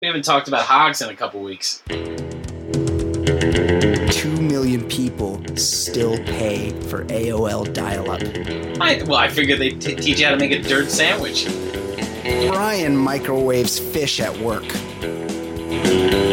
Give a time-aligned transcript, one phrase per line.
[0.00, 1.82] We haven't talked about hogs in a couple weeks.
[1.88, 1.96] Two
[4.40, 8.22] million people still pay for AOL dial up.
[8.80, 11.48] I, well, I figured they'd t- teach you how to make a dirt sandwich.
[12.46, 14.68] Brian microwaves fish at work.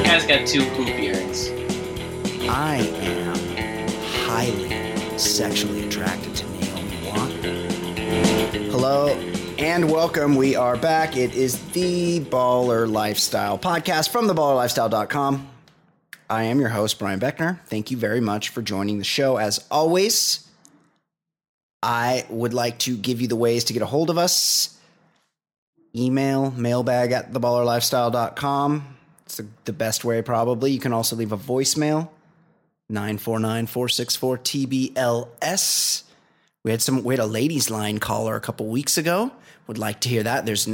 [0.05, 1.49] Guys got two hoop earrings.
[2.47, 3.35] I am
[4.27, 7.33] highly sexually attracted to Naomi Watts.
[8.71, 9.07] Hello
[9.57, 10.35] and welcome.
[10.35, 11.15] We are back.
[11.15, 15.49] It is the Baller Lifestyle podcast from theballerlifestyle.com.
[16.29, 17.59] I am your host, Brian Beckner.
[17.67, 19.37] Thank you very much for joining the show.
[19.37, 20.45] As always,
[21.81, 24.77] I would like to give you the ways to get a hold of us.
[25.95, 28.97] Email mailbag at theballerlifestyle.com.
[29.25, 30.71] It's the, the best way, probably.
[30.71, 32.09] You can also leave a voicemail
[32.89, 36.03] 949 464 TBLS.
[36.65, 39.31] We had some we had a ladies line caller a couple weeks ago.
[39.67, 40.45] Would like to hear that.
[40.45, 40.67] There's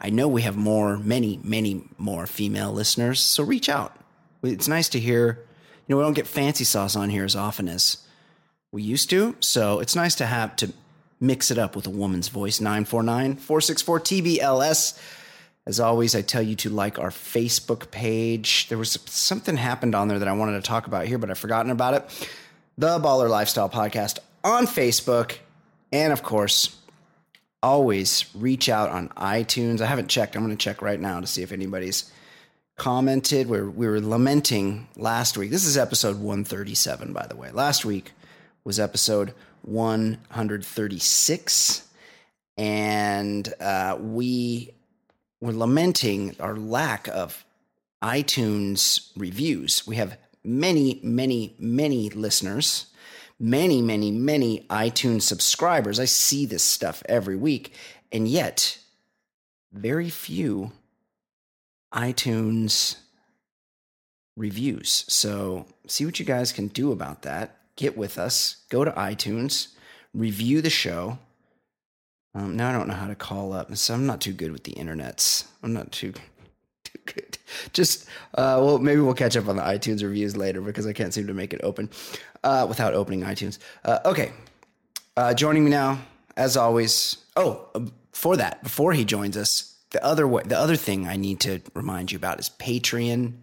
[0.00, 3.96] I know we have more many many more female listeners, so reach out.
[4.42, 5.44] It's nice to hear.
[5.86, 7.98] You know, we don't get fancy sauce on here as often as
[8.72, 10.72] we used to, so it's nice to have to
[11.20, 15.00] mix it up with a woman's voice 949 464 TBLS.
[15.66, 18.68] As always, I tell you to like our Facebook page.
[18.68, 21.38] There was something happened on there that I wanted to talk about here, but I've
[21.38, 22.28] forgotten about it.
[22.78, 25.36] The Baller Lifestyle Podcast on Facebook.
[25.92, 26.74] And of course,
[27.62, 29.80] always reach out on iTunes.
[29.80, 30.34] I haven't checked.
[30.36, 32.12] I'm going to check right now to see if anybody's
[32.76, 33.48] commented.
[33.48, 35.50] We're, we were lamenting last week.
[35.50, 37.50] This is episode 137, by the way.
[37.50, 38.12] Last week
[38.64, 41.88] was episode 136.
[42.56, 44.72] And uh, we
[45.40, 47.44] were lamenting our lack of
[48.02, 49.86] iTunes reviews.
[49.86, 52.86] We have many, many, many listeners
[53.40, 56.00] many, many, many iTunes subscribers.
[56.00, 57.72] I see this stuff every week,
[58.10, 58.78] and yet
[59.72, 60.72] very few
[61.92, 62.96] iTunes
[64.36, 65.04] reviews.
[65.08, 67.56] So, see what you guys can do about that.
[67.76, 69.68] Get with us, go to iTunes,
[70.14, 71.18] review the show.
[72.34, 74.64] Um, now I don't know how to call up, so I'm not too good with
[74.64, 75.46] the internets.
[75.62, 76.12] I'm not too
[76.84, 77.38] too good.
[77.72, 81.14] Just uh, well, maybe we'll catch up on the iTunes reviews later because I can't
[81.14, 81.88] seem to make it open
[82.44, 83.58] uh, without opening iTunes.
[83.84, 84.32] Uh, okay,
[85.16, 86.00] uh, joining me now,
[86.36, 87.18] as always.
[87.36, 87.68] Oh,
[88.12, 91.60] for that, before he joins us, the other way, the other thing I need to
[91.74, 93.36] remind you about is Patreon.com.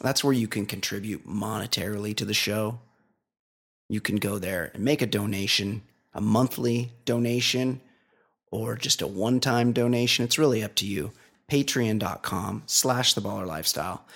[0.00, 2.78] That's where you can contribute monetarily to the show.
[3.88, 5.82] You can go there and make a donation,
[6.14, 7.80] a monthly donation,
[8.50, 10.24] or just a one-time donation.
[10.24, 11.12] It's really up to you.
[11.50, 14.06] Patreon.com slash the baller lifestyle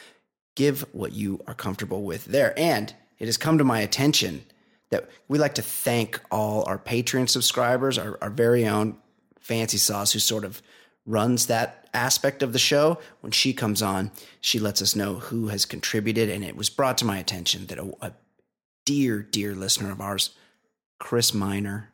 [0.54, 2.58] give what you are comfortable with there.
[2.58, 4.44] And it has come to my attention
[4.90, 8.96] that we like to thank all our Patreon subscribers, our, our very own
[9.40, 10.62] Fancy Sauce, who sort of
[11.06, 12.98] runs that aspect of the show.
[13.20, 14.10] When she comes on,
[14.40, 16.28] she lets us know who has contributed.
[16.28, 18.12] And it was brought to my attention that a, a
[18.84, 20.30] dear, dear listener of ours,
[20.98, 21.92] Chris Miner,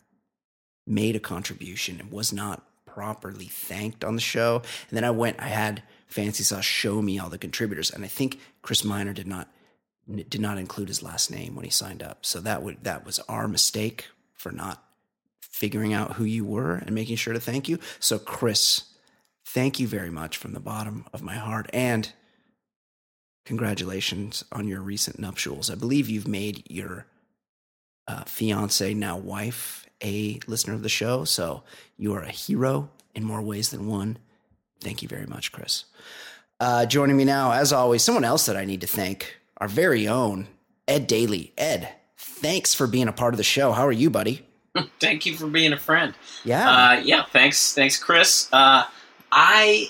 [0.87, 4.62] made a contribution and was not properly thanked on the show.
[4.88, 8.09] And then I went, I had Fancy Sauce show me all the contributors, and I
[8.09, 9.48] think Chris Miner did not
[10.28, 12.26] did not include his last name when he signed up.
[12.26, 14.82] So that would that was our mistake for not
[15.41, 17.78] figuring out who you were and making sure to thank you.
[18.00, 18.84] So Chris,
[19.44, 22.10] thank you very much from the bottom of my heart and
[23.44, 25.70] congratulations on your recent nuptials.
[25.70, 27.06] I believe you've made your
[28.09, 31.62] uh, fiance now wife a listener of the show, so
[31.97, 34.18] you are a hero in more ways than one.
[34.80, 35.84] Thank you very much, Chris.
[36.58, 40.06] Uh, joining me now, as always, someone else that I need to thank, our very
[40.08, 40.48] own
[40.88, 41.52] Ed Daly.
[41.58, 43.72] Ed, thanks for being a part of the show.
[43.72, 44.47] How are you, buddy?
[45.00, 46.14] Thank you for being a friend.
[46.44, 46.70] Yeah.
[46.70, 47.24] Uh, yeah.
[47.24, 47.74] Thanks.
[47.74, 48.48] Thanks, Chris.
[48.53, 48.84] Uh,
[49.32, 49.88] I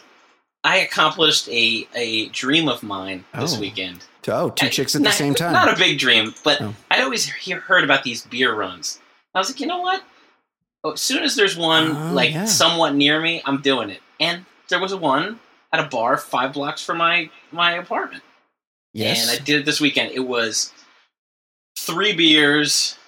[0.64, 3.60] I accomplished a a dream of mine this Oh.
[3.60, 4.04] weekend.
[4.28, 5.52] Oh, two I- chicks at the same time.
[5.52, 6.74] Not a big dream, but Oh.
[6.90, 8.98] I'd always hear, heard about these beer runs.
[9.34, 10.02] I was like, you know what?
[10.82, 12.44] Oh, as soon as there's one Oh, like yeah.
[12.46, 14.00] somewhat near me, I'm doing it.
[14.18, 15.38] And there was one
[15.72, 18.22] at a bar five blocks from my my apartment.
[18.92, 19.22] yes.
[19.22, 20.12] And I did it this weekend.
[20.12, 20.72] It was
[21.78, 22.98] three beers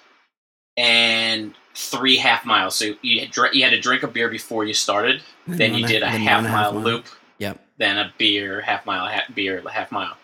[0.77, 2.75] and three half miles.
[2.75, 5.21] So you had, you had to drink a beer before you started.
[5.47, 7.05] Then you did a half one mile loop.
[7.39, 7.59] Yep.
[7.77, 10.15] Then a beer, half mile, half beer, half mile.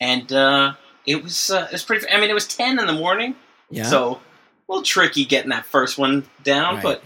[0.00, 0.72] And uh,
[1.06, 2.08] it was uh, it was pretty.
[2.10, 3.36] I mean, it was ten in the morning,
[3.70, 3.84] Yeah.
[3.84, 4.20] so
[4.68, 6.74] little tricky getting that first one down.
[6.76, 6.82] Right.
[6.82, 7.02] But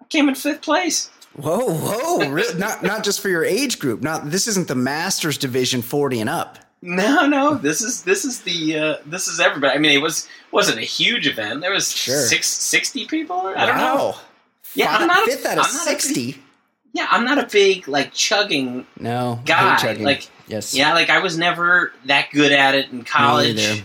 [0.00, 1.10] I came in fifth place.
[1.34, 2.28] whoa, whoa!
[2.28, 2.58] Really?
[2.58, 4.02] not not just for your age group.
[4.02, 6.58] Not this isn't the Masters division forty and up.
[6.84, 9.74] No, no, this is this is the uh, this is everybody.
[9.74, 11.60] I mean, it was wasn't a huge event.
[11.60, 12.16] There was Sure.
[12.18, 13.36] six, 60 people.
[13.56, 14.16] I don't know.
[14.74, 16.42] Yeah, Five- I'm not a- fifth out of I'm not a big- sixty.
[16.94, 19.76] Yeah, I'm not a big like chugging No, guy.
[19.76, 20.02] chugging.
[20.04, 23.82] Like, yes, yeah, like I was never that good at it in college.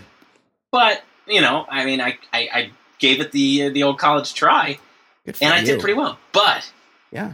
[0.72, 4.34] But you know, I mean, I I, I gave it the uh, the old college
[4.34, 4.78] try,
[5.26, 5.66] and I you.
[5.66, 6.18] did pretty well.
[6.32, 6.70] But
[7.10, 7.32] Yeah.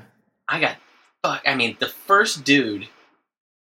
[0.48, 0.76] I got
[1.22, 1.42] fuck.
[1.46, 2.86] I mean, the first dude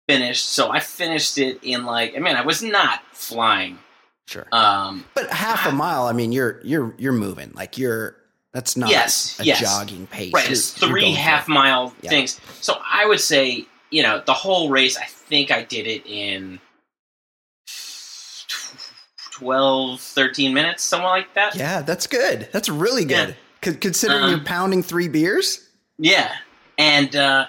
[0.08, 2.14] finished, so I finished it in like.
[2.16, 3.78] I mean, I was not flying.
[4.26, 4.46] Sure.
[4.52, 7.52] Um, But half a mile, I mean, you're you're you're moving.
[7.54, 8.16] Like you're
[8.52, 9.60] that's not Yes, a yes.
[9.60, 10.32] jogging pace.
[10.32, 12.10] right, it's you're three going for half mile Yeah.
[12.10, 12.40] things.
[12.60, 14.96] So I would say, you know, the whole race.
[14.96, 16.58] I think I did it in
[19.42, 21.54] 12, 13 minutes, something like that.
[21.56, 22.48] Yeah, that's good.
[22.52, 23.30] That's really good.
[23.30, 23.34] Yeah.
[23.60, 25.68] Con- Considering Um, you're pounding three beers.
[25.98, 26.32] Yeah,
[26.78, 27.46] and uh,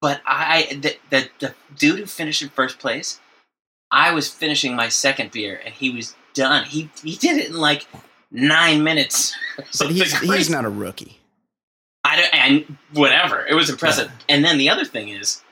[0.00, 3.20] but I the, the the dude who finished in first place,
[3.90, 6.64] I was finishing my second beer, and he was done.
[6.64, 7.86] He he did it in like
[8.30, 9.34] nine minutes.
[9.78, 10.34] But he's crazy.
[10.38, 11.20] he's not a rookie.
[12.04, 13.46] I don't, and whatever.
[13.46, 14.10] It was impressive.
[14.30, 15.42] And then the other thing is,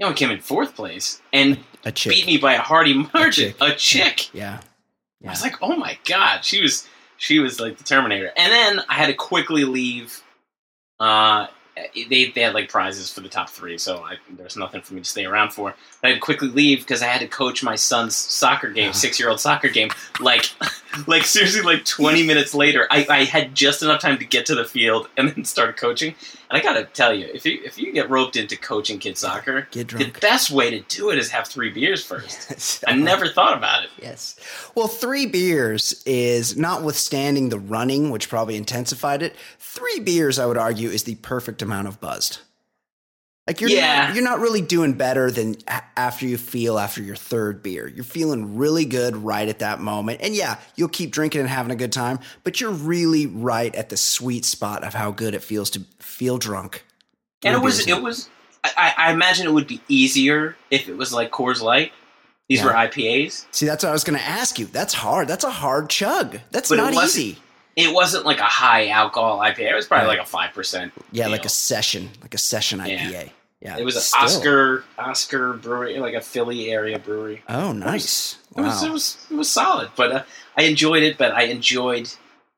[0.00, 3.50] you know, he came in fourth place and A beat me by a hearty margin.
[3.52, 3.56] chick.
[3.60, 4.34] A chick.
[4.34, 4.60] Yeah.
[5.26, 6.86] I was like, oh my god, she was
[7.18, 8.30] she was like the Terminator.
[8.36, 10.22] And then I had to quickly leave.
[11.00, 11.46] Uh,
[12.08, 15.00] they they had like prizes for the top three, so I, there's nothing for me
[15.00, 15.74] to stay around for.
[16.00, 18.92] But I had to quickly leave because I had to coach my son's soccer game,
[18.92, 19.90] six year old soccer game.
[20.20, 20.50] Like,
[21.06, 24.54] like seriously, like 20 minutes later, I, I had just enough time to get to
[24.54, 26.14] the field and then start coaching.
[26.50, 29.66] And I gotta tell you, if you if you get roped into coaching kid soccer,
[29.72, 30.12] Get drunk.
[30.14, 32.46] the best way to do it is have three beers first.
[32.50, 32.84] Yes.
[32.86, 33.90] I never thought about it.
[34.00, 34.36] Yes.
[34.74, 39.34] Well, three beers is notwithstanding the running, which probably intensified it.
[39.58, 42.38] Three beers, I would argue, is the perfect amount of buzzed.
[43.46, 44.06] Like you're Yeah.
[44.06, 47.86] not, you're not really doing better than a- after you feel after your third beer.
[47.86, 51.70] You're feeling really good right at that moment, and yeah, you'll keep drinking and having
[51.70, 52.18] a good time.
[52.42, 56.38] But you're really right at the sweet spot of how good it feels to feel
[56.38, 56.84] drunk.
[57.44, 58.28] and it was it was
[58.64, 61.92] I, I imagine it would be easier if it was like Coors Light.
[62.48, 62.64] These Yeah.
[62.66, 63.44] were IPAs.
[63.52, 64.66] See, that's what I was going to ask you.
[64.66, 65.28] That's hard.
[65.28, 66.38] That's a hard chug.
[66.50, 67.38] That's But not wasn't- easy.
[67.76, 69.70] It wasn't like a high alcohol IPA.
[69.70, 70.18] It was probably Right.
[70.18, 70.92] like a five percent.
[71.12, 73.10] Yeah, like a session, like a session IPA.
[73.12, 73.24] Yeah,
[73.60, 74.20] Yeah, it was an still.
[74.22, 77.42] Oscar Oscar brewery, like a Philly area brewery.
[77.48, 78.38] Oh, nice.
[78.56, 78.88] It was Wow.
[78.88, 80.22] it was it was solid, but uh,
[80.56, 81.16] I enjoyed it.
[81.18, 82.10] But I enjoyed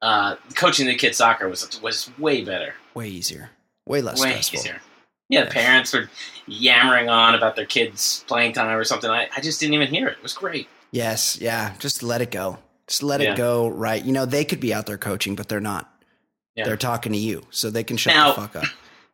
[0.02, 3.50] uh, coaching the kids soccer was was way better, way easier,
[3.86, 4.58] way less way stressful.
[4.60, 4.80] easier.
[5.28, 6.08] Yeah, the parents were
[6.46, 9.10] yammering on about their kids playing time or something.
[9.10, 10.16] I, I just didn't even hear it.
[10.16, 10.68] It was great.
[10.90, 11.74] Yes, yeah.
[11.78, 12.58] Just let it go.
[12.86, 13.32] Just let Yeah.
[13.32, 13.68] it go.
[13.68, 14.02] Right.
[14.02, 15.92] You know, they could be out there coaching, but they're not.
[16.56, 16.64] Yeah.
[16.64, 18.64] They're talking to you, so they can shut Now- the fuck up.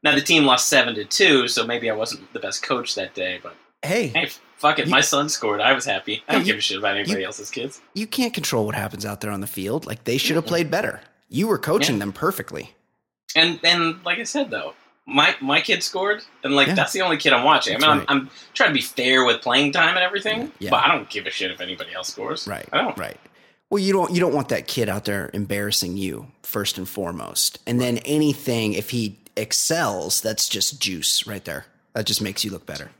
[0.04, 3.14] Now the team lost seven to two, so maybe I wasn't the best coach that
[3.14, 3.40] day.
[3.42, 5.60] But Hey, hey, fuck it, You- my son scored.
[5.60, 6.22] I was happy.
[6.28, 7.80] I don't you- give a shit about anybody you- else's kids.
[7.94, 9.86] you can't control what happens out there on the field.
[9.86, 11.00] Like they should have played better.
[11.28, 12.00] You were coaching Yeah.
[12.00, 12.74] them perfectly.
[13.34, 14.74] And and like I said though,
[15.06, 16.74] my my kid scored, and like Yeah.
[16.74, 17.72] that's the only kid I'm watching.
[17.74, 18.06] That's I mean, right.
[18.08, 20.70] I'm, I'm trying to be fair with playing time and everything, Yeah.
[20.70, 22.46] but I don't give a shit if anybody else scores.
[22.46, 22.66] Right.
[22.72, 22.96] I don't.
[22.96, 23.18] Right.
[23.70, 27.58] Well, you don't you don't want that kid out there embarrassing you first and foremost.
[27.66, 31.66] And then anything if he excels, that's just juice right there.
[31.94, 32.90] That just makes you look better.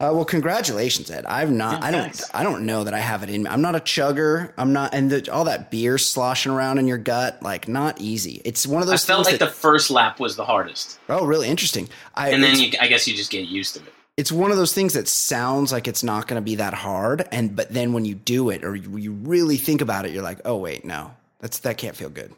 [0.00, 1.24] Uh, well, congratulations, Ed.
[1.24, 1.80] I've not.
[1.80, 2.02] Yeah, I don't.
[2.02, 2.30] thanks.
[2.34, 3.48] I don't know that I have it in me.
[3.48, 4.52] I'm not a chugger.
[4.58, 8.42] I'm not, and the, all that beer sloshing around in your gut, like not easy.
[8.44, 9.04] It's one of those.
[9.04, 9.46] I felt like that.
[9.46, 11.88] the first lap was the hardest, oh, really interesting.
[12.14, 13.94] I, and then you, I guess you just get used to it.
[14.16, 17.26] it's one of those things that sounds like it's not going to be that hard
[17.30, 20.22] and but then when you do it or you, you really think about it you're
[20.22, 22.32] like oh wait no that's that can't feel good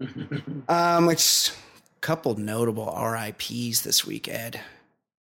[0.68, 1.56] um it's
[2.04, 4.60] couple notable rips this week ed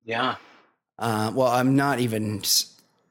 [0.05, 0.37] Yeah.
[0.99, 2.43] uh, well i'm not even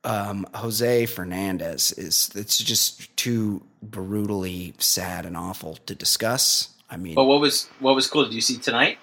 [0.03, 7.15] um, jose fernandez is it's just too brutally sad and awful to discuss i mean
[7.15, 8.23] But what was what was cool?
[8.25, 8.99] Did you see tonight?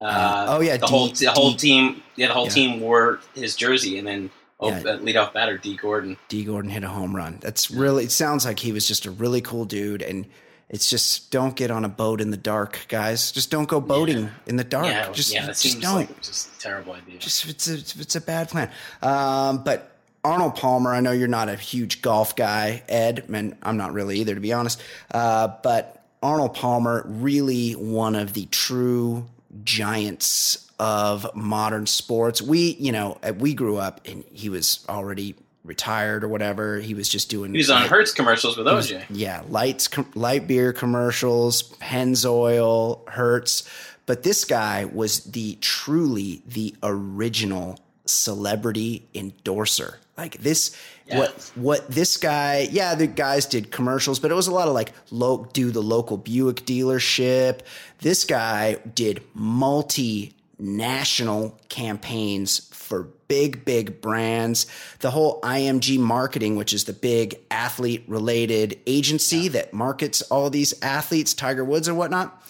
[0.00, 2.02] Uh, oh, yeah, the D- whole the whole D- team.
[2.16, 2.50] Yeah, the whole Yeah.
[2.58, 4.80] team wore his jersey, and then oh, Yeah.
[4.80, 6.16] uh, leadoff batter Dee Gordon.
[6.28, 7.38] Dee Gordon hit a home run.
[7.40, 8.04] That's really.
[8.04, 10.26] It sounds like he was just a really cool dude, and
[10.74, 13.30] it's just don't get on a boat in the dark, guys.
[13.30, 14.86] Just don't go boating in the dark.
[14.86, 15.94] Yeah, just, yeah, that just seems don't.
[15.94, 17.16] like just a terrible idea.
[17.18, 18.68] just it's a it's a bad plan.
[19.00, 23.76] Um, but Arnold Palmer, I know you're not a huge golf guy, Ed, and I'm
[23.76, 24.82] not really either, to be honest.
[25.12, 29.26] Uh, but Arnold Palmer, really one of the true
[29.62, 32.42] giants of modern sports.
[32.42, 36.78] We, you know, we grew up and he was already retired or whatever.
[36.78, 37.52] He was just doing.
[37.52, 39.04] he was on Hertz commercials with OJ.
[39.10, 43.68] Yeah, lights, com- light beer commercials, Pennzoil, Hertz.
[44.06, 49.98] But this guy was the truly the original celebrity endorser.
[50.16, 50.76] Like this,
[51.08, 52.68] what what this guy?
[52.70, 55.82] Yeah, the guys did commercials, but it was a lot of like lo- do the
[55.82, 57.60] local Buick dealership.
[58.00, 64.66] This guy did multinational campaigns for big, big brands.
[65.00, 70.74] The whole IMG marketing, which is the big athlete related agency that markets all these
[70.82, 72.40] athletes, Tiger Woods and whatnot.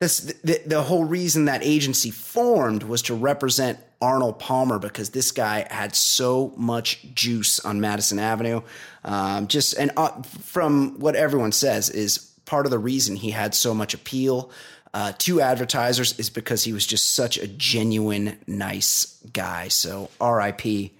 [0.00, 5.32] This, the, the whole reason that agency formed was to represent Arnold Palmer because this
[5.32, 8.60] guy had so much juice on Madison Avenue.
[9.04, 13.54] Um, just and uh, from what everyone says is part of the reason he had
[13.54, 14.50] so much appeal
[14.94, 19.68] uh, to advertisers is because he was just such a genuine, nice guy.
[19.68, 20.92] So R.I.P.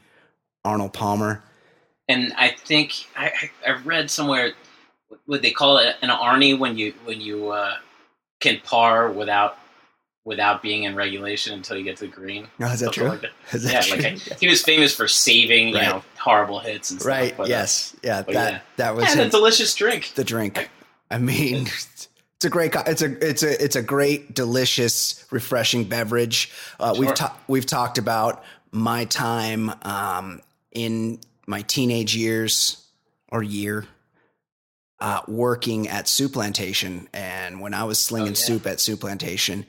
[0.65, 1.43] Arnold Palmer.
[2.09, 3.33] And I think I,
[3.67, 4.53] I read somewhere
[5.27, 7.77] would they call it an Arnie when you when you uh,
[8.41, 9.59] can par without
[10.25, 12.49] without being in regulation until you get to the green.
[12.61, 13.09] Oh, is that true?
[13.09, 13.31] like that.
[13.53, 14.33] Is yeah, that like true?
[14.35, 17.11] I- he was famous for saving you know horrible hits and stuff.
[17.11, 17.35] right.
[17.37, 17.95] but, uh, yes.
[18.03, 18.23] Yeah.
[18.23, 18.61] that yeah.
[18.77, 20.13] that was and a delicious drink.
[20.15, 20.69] the drink.
[21.11, 21.69] I mean,
[22.37, 26.51] it's a great, it's a, it's a, it's a great, delicious, refreshing beverage.
[26.81, 27.17] Uh, We've Sure.
[27.17, 30.41] ta- we've talked about my time um,
[30.73, 32.85] in my teenage years
[33.31, 33.87] or year
[35.01, 38.47] uh, working at Soup Plantation, and when I was slinging Oh, yeah.
[38.47, 39.67] soup at Soup Plantation,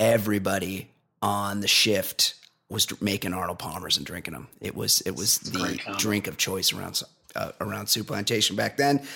[0.00, 0.90] everybody
[1.20, 2.34] on the shift
[2.68, 4.48] was making Arnold Palmers and drinking them.
[4.60, 7.02] It was it was a the drink of choice around
[7.36, 9.06] uh, around Soup Plantation back then.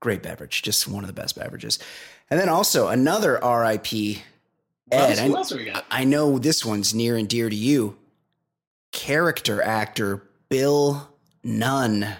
[0.00, 1.78] Great beverage, just one of the best beverages.
[2.30, 4.18] And then also another RIP.
[4.90, 5.84] Ed, else, I- else we got?
[5.90, 7.96] I know this one's near and dear to you.
[8.92, 11.08] Character actor Bill
[11.44, 12.16] Nunn,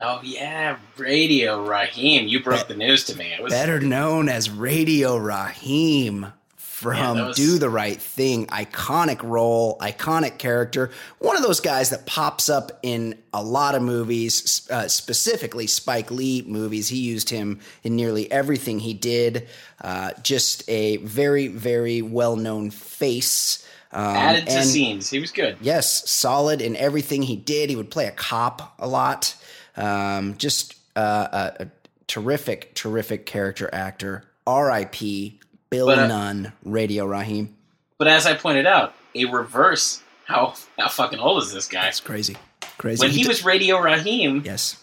[0.00, 2.28] Oh yeah, Radio Raheem.
[2.28, 3.32] You broke the news to me.
[3.32, 6.32] It was better known as Radio Raheem
[6.80, 8.46] from Yeah, was- Do the Right Thing.
[8.46, 10.92] Iconic role, iconic character.
[11.18, 16.12] One of those guys that pops up in a lot of movies, uh, specifically Spike
[16.12, 16.88] Lee movies.
[16.88, 19.48] He used him in nearly everything he did.
[19.82, 23.64] Uh, just a very, very well known face.
[23.90, 25.10] Um, added to and- scenes.
[25.10, 25.56] He was good.
[25.60, 27.70] Yes, solid in everything he did.
[27.70, 29.34] He would play a cop a lot.
[29.76, 31.26] Um, just uh,
[31.58, 31.68] a, a
[32.06, 34.22] terrific, terrific character actor.
[34.46, 35.40] R.I.P.
[35.70, 37.54] Bill But, uh, Nunn, Radio Raheem.
[37.98, 40.02] But as I pointed out, a reverse.
[40.24, 41.84] How how fucking old is this guy?
[41.84, 42.36] That's crazy,
[42.76, 43.00] crazy.
[43.00, 44.76] When he did- was Radio Raheem, yes,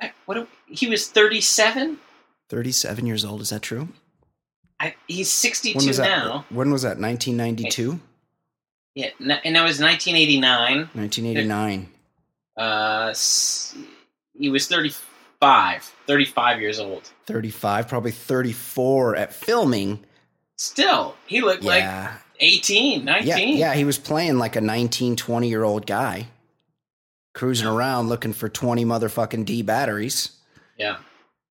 [0.00, 1.98] I- what he was thirty seven.
[2.50, 3.40] thirty-seven years old.
[3.40, 3.88] Is that true?
[5.06, 6.08] He's sixty that?
[6.08, 6.44] now.
[6.50, 6.98] When was that?
[6.98, 8.00] Nineteen ninety-two.
[8.94, 10.90] Yeah, and that was nineteen eighty nine.
[10.92, 11.88] Nineteen eighty-nine.
[12.58, 13.74] Uh, s-
[14.38, 14.70] he was
[15.42, 17.10] 35, 35 years old.
[17.26, 20.00] Thirty-five, probably thirty-four at filming.
[20.56, 23.26] Still, he looked like Yeah, 18, 19.
[23.26, 23.36] Yeah,
[23.68, 26.28] yeah, he was playing like a 19, 20 year old guy,
[27.34, 30.30] cruising around looking for 20 motherfucking D batteries.
[30.78, 30.98] yeah.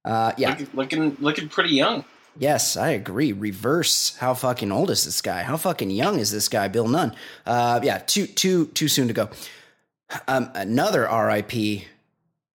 [0.03, 2.03] Uh, yeah, Looking, looking, looking pretty young.
[2.35, 3.33] yes, I agree.
[3.33, 5.43] Reverse, how fucking old is this guy?
[5.43, 7.13] How fucking young is this guy, Bill Nunn?
[7.45, 9.29] Uh, yeah, too, too, too soon to go.
[10.27, 11.83] Um, another RIP,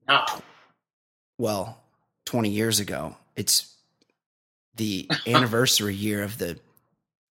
[0.08, 0.24] No,
[1.38, 1.78] well,
[2.26, 3.16] 20 years ago.
[3.36, 3.74] It's
[4.76, 6.58] the anniversary year of the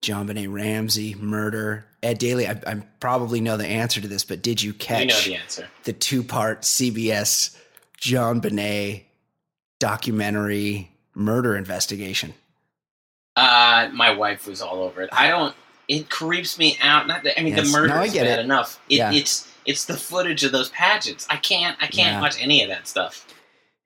[0.02, 1.86] JonBenét Ramsey murder.
[2.02, 5.06] Ed Daly, I, I probably know the answer to this, but did you catch you
[5.06, 5.68] know the answer.
[5.84, 7.56] the two part CBS
[8.00, 9.04] JonBenét
[9.80, 12.34] documentary murder investigation?
[13.36, 15.08] Uh, my wife was all over it.
[15.12, 15.54] I don't.
[15.88, 17.06] It creeps me out.
[17.06, 17.66] Not that I mean Yes.
[17.66, 18.44] the murder No, is bad it.
[18.44, 18.80] enough.
[18.88, 19.12] It, Yeah.
[19.12, 21.26] It's it's the footage of those pageants.
[21.30, 21.76] I can't.
[21.80, 22.20] I can't Yeah.
[22.20, 23.26] watch any of that stuff.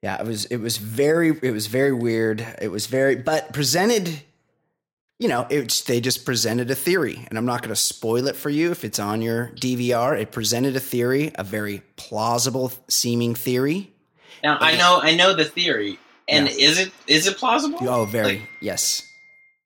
[0.01, 2.45] Yeah, it was it was very it was very weird.
[2.61, 4.21] It was very but presented
[5.21, 8.37] you know, it's they just presented a theory and I'm not going to spoil it
[8.37, 10.17] for you if it's on your DVR.
[10.17, 13.91] It presented a theory, a very plausible seeming theory.
[14.41, 16.53] Now I know I know the theory, and Yeah.
[16.69, 17.79] is it is it plausible?
[17.81, 19.03] Oh, very Like, yes.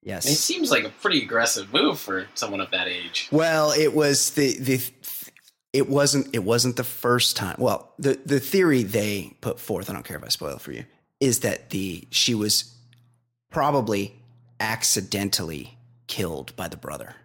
[0.05, 0.25] Yes.
[0.25, 3.29] It seems like a pretty aggressive move for someone of that age.
[3.31, 4.77] Well, it was the the
[5.73, 7.55] it wasn't it wasn't the first time.
[7.57, 10.85] Well, the the theory they put forth, I don't care if I spoil for you,
[11.19, 12.73] is that the she was
[13.49, 14.15] probably
[14.59, 15.77] accidentally
[16.07, 17.15] killed by the brother.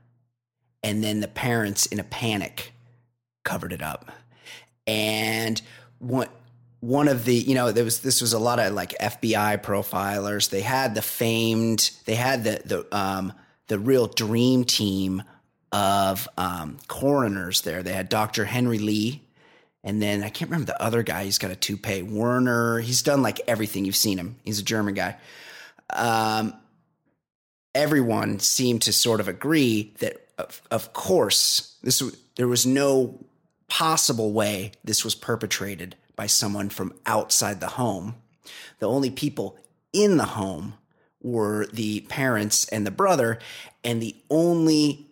[0.83, 2.73] And then the parents in a panic
[3.45, 4.11] covered it up.
[4.87, 5.61] And
[5.99, 6.29] one
[6.81, 10.49] one of the you know there was this was a lot of like FBI profilers.
[10.49, 13.35] They had the famed they had the the um
[13.67, 15.23] the real dream team
[15.73, 17.83] of um, coroners there.
[17.83, 18.45] They had Dr.
[18.45, 19.23] Henry Lee,
[19.85, 21.25] and then I can't remember the other guy.
[21.25, 22.03] He's got a toupee.
[22.03, 22.81] Werner.
[22.81, 23.85] He's done like everything.
[23.85, 24.37] You've seen him.
[24.45, 25.17] He's a German guy.
[25.91, 26.55] Um,
[27.75, 32.03] everyone seemed to sort of agree that, of, of course, this
[32.37, 33.25] there was no
[33.69, 38.17] possible way this was perpetrated by someone from outside the home.
[38.79, 39.57] The only people
[39.93, 40.75] in the home
[41.23, 43.39] were the parents and the brother,
[43.85, 45.08] and the only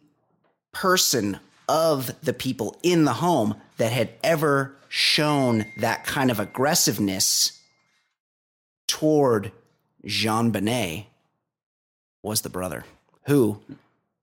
[0.81, 1.41] person
[1.71, 7.59] of the people in the home that had ever shown that kind of aggressiveness
[8.87, 9.53] toward
[10.05, 11.07] JonBenét
[12.23, 12.85] was the brother,
[13.25, 13.59] who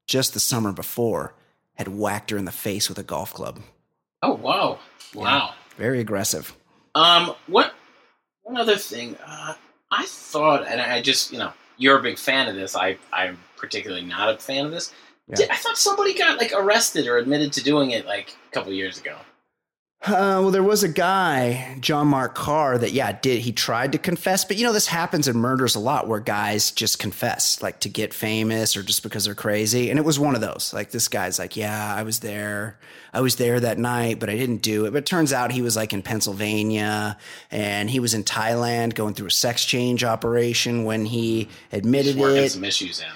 [0.05, 1.33] just the summer before
[1.73, 3.59] had whacked her in the face with a golf club.
[4.21, 4.77] Oh wow,
[5.15, 6.55] wow, yeah, very aggressive.
[6.93, 7.73] Um, what?
[8.43, 9.55] One other thing, uh,
[9.89, 12.75] I thought, and I just, you know, you're a big fan of this.
[12.75, 14.93] I, I'm particularly not a fan of this.
[15.27, 15.35] Yeah.
[15.35, 18.73] Did, I thought somebody got like arrested or admitted to doing it like a couple
[18.73, 19.15] years ago.
[20.05, 23.39] Uh, well, there was a guy, John Mark Karr, that yeah did.
[23.39, 26.71] He tried to confess, but you know this happens in murders a lot, where guys
[26.71, 29.89] just confess, like to get famous or just because they're crazy.
[29.89, 30.73] And it was one of those.
[30.73, 32.77] Like this guy's like, yeah, I was there,
[33.13, 34.91] I was there that night, but I didn't do it.
[34.91, 37.17] But it turns out he was like in Pennsylvania
[37.49, 42.43] and he was in Thailand going through a sex change operation when he admitted working
[42.43, 42.51] it.
[42.51, 43.15] Some issues out.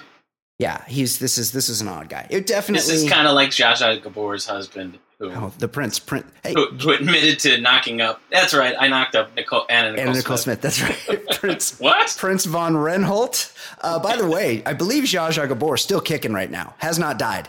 [0.58, 2.26] Yeah, he's this is this is an odd guy.
[2.30, 6.26] It definitely this is kind of like Zsa Gabor's husband who, oh, the prince, prince,
[6.44, 6.52] hey.
[6.54, 8.20] who, who, admitted to knocking up.
[8.30, 8.74] That's right.
[8.78, 10.60] I knocked up Nicole Anna Nicole, Anna Nicole Smith.
[10.60, 10.86] Smith.
[10.86, 11.26] That's right.
[11.40, 12.14] Prince what?
[12.18, 13.52] Prince von Renholt.
[13.80, 16.74] Uh, by the way, I believe Zsa Zsa Gabor is still kicking right now.
[16.78, 17.48] Has not died.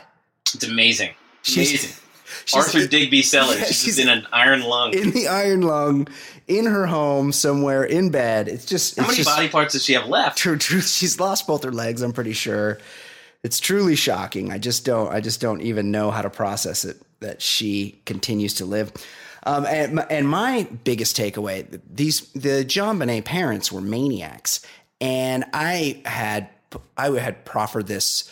[0.54, 1.12] It's amazing.
[1.44, 1.96] She's, amazing.
[2.46, 3.58] She's, Arthur Digby Sellers.
[3.60, 4.94] Yeah, she's, she's in an iron lung.
[4.94, 6.08] In the iron lung,
[6.50, 8.50] in her home somewhere in bed.
[8.50, 8.98] It's just.
[8.98, 10.38] How it's many just, body parts does she have left?
[10.38, 10.82] True, true.
[10.82, 12.02] She's lost both her legs.
[12.02, 12.80] I'm pretty sure.
[13.42, 14.52] It's truly shocking.
[14.52, 15.14] I just don't.
[15.14, 18.92] I just don't even know how to process it that she continues to live.
[19.44, 24.66] Um, and, and my biggest takeaway: these the JonBenét parents were maniacs,
[25.00, 26.50] and I had
[26.98, 28.30] I had proffered this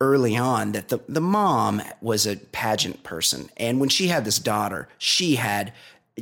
[0.00, 4.38] early on that the the mom was a pageant person, and when she had this
[4.38, 5.72] daughter, she had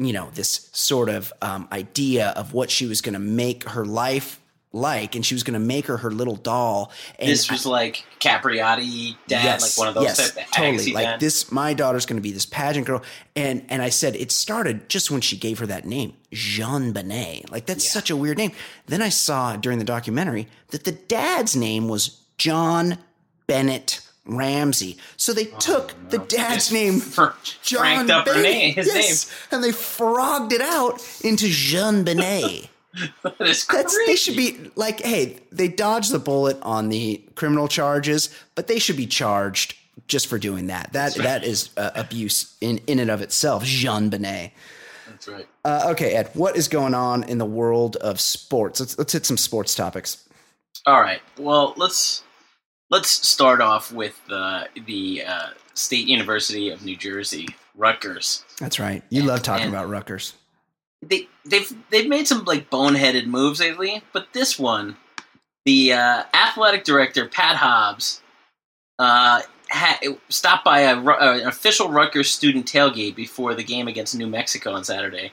[0.07, 3.85] you know this sort of um, idea of what she was going to make her
[3.85, 4.41] life
[4.73, 6.93] like, and she was going to make her her little doll.
[7.19, 10.19] And this was I, like Capriati dad, yes, like one of those.
[10.19, 10.93] Yes, totally.
[10.93, 11.21] Like dad.
[11.21, 13.03] this, my daughter's going to be this pageant girl,
[13.35, 17.51] and and I said it started just when she gave her that name, JonBenét.
[17.51, 17.91] Like that's yeah.
[17.91, 18.53] such a weird name.
[18.87, 22.99] Then I saw during the documentary that the dad's name was John
[23.47, 24.01] Bennett.
[24.29, 24.99] Ramsey.
[25.17, 26.11] So they oh, took no.
[26.11, 27.01] the dad's name,
[27.63, 32.69] John name, his yes, name, and they frogged it out into JonBenét.
[33.23, 37.69] that is That's, they should be like, hey, they dodged the bullet on the criminal
[37.69, 39.75] charges, but they should be charged
[40.07, 40.93] just for doing that.
[40.93, 41.25] That right.
[41.25, 43.65] that is uh, abuse in in and of itself.
[43.65, 44.53] JonBenét.
[45.09, 45.47] That's right.
[45.65, 48.81] Uh, okay, Ed, what is going on in the world of sports?
[48.81, 50.29] Let's let's hit some sports topics.
[50.87, 51.21] All right.
[51.39, 52.23] Well, let's
[52.91, 57.47] let's start off with the the uh, State University of New Jersey,
[57.77, 58.45] Rutgers.
[58.59, 59.03] That's right.
[59.11, 60.35] You and, love talking about Rutgers
[61.03, 64.97] they they've they've made some like boneheaded moves lately, but this one,
[65.65, 68.21] the uh, athletic director Pat Hobbs,
[68.99, 74.17] uh, ha- stopped by a, uh, an official Rutgers student tailgate before the game against
[74.17, 75.33] New Mexico on Saturday.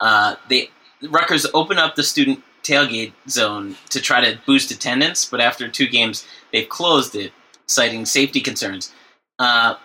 [0.00, 0.70] Uh, they
[1.02, 5.86] Rutgers opened up the student tailgate zone to try to boost attendance, but after two
[5.86, 7.32] games, they've closed it,
[7.66, 8.92] citing safety concerns.
[9.38, 9.76] Uh,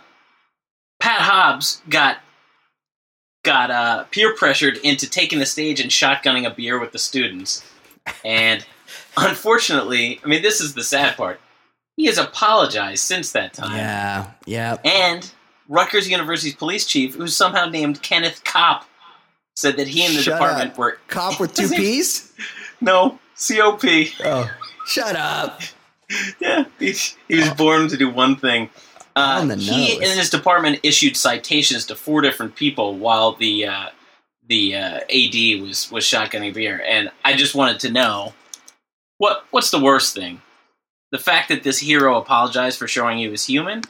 [1.00, 2.17] Pat Hobbs got
[3.44, 7.63] got uh, peer pressured into taking the stage and shotgunning a beer with the students.
[8.24, 8.65] And
[9.17, 11.39] unfortunately, I mean, this is the sad part.
[11.98, 13.76] He has apologized since that time.
[13.76, 14.78] Yeah, yeah.
[14.86, 15.30] And
[15.67, 18.86] Rutgers University's police chief, who's somehow named Kenneth Cop,
[19.56, 20.78] said that he and the shut department up.
[20.78, 22.34] were Cop with two P's.
[22.82, 24.12] No, C O P.
[24.24, 24.50] Oh,
[24.86, 25.62] shut up.
[26.39, 26.94] yeah, he,
[27.28, 28.70] he was born to do one thing.
[29.15, 33.89] Uh, he and his department issued citations to four different people while the uh,
[34.48, 38.34] the uh, AD was was shotgunning beer, and I just wanted to know
[39.17, 40.41] what what's the worst thing,
[41.12, 43.84] the fact that this hero apologized for showing he was human,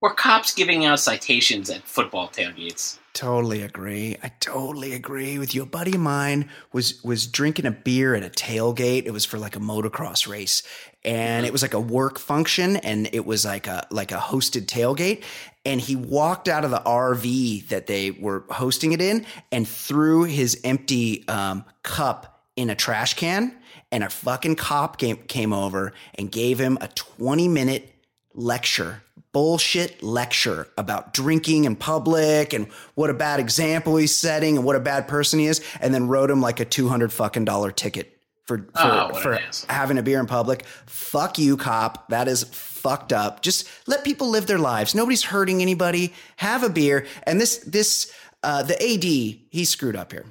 [0.00, 2.98] or cops giving out citations at football tailgates.
[3.14, 4.16] Totally agree.
[4.22, 5.62] I totally agree with you.
[5.62, 9.06] A buddy of mine was was drinking a beer at a tailgate.
[9.06, 10.62] It was for like a motocross race,
[11.04, 14.66] and it was like a work function, and it was like a like a hosted
[14.66, 15.24] tailgate.
[15.64, 20.22] And he walked out of the RV that they were hosting it in, and threw
[20.22, 23.56] his empty um, cup in a trash can.
[23.90, 27.92] And a fucking cop came came over and gave him a twenty minute
[28.32, 34.64] lecture bullshit lecture about drinking in public and what a bad example he's setting and
[34.64, 37.44] what a bad person he is, and then wrote him like a two hundred fucking
[37.44, 39.38] dollar ticket for for, Oh, for
[39.68, 40.64] having a beer in public.
[40.86, 42.08] Fuck you, cop.
[42.08, 43.42] That is fucked up.
[43.42, 44.94] Just let people live their lives.
[44.94, 46.14] Nobody's hurting anybody.
[46.36, 47.06] Have a beer.
[47.24, 48.12] And this this
[48.42, 50.24] uh, the AD he screwed up here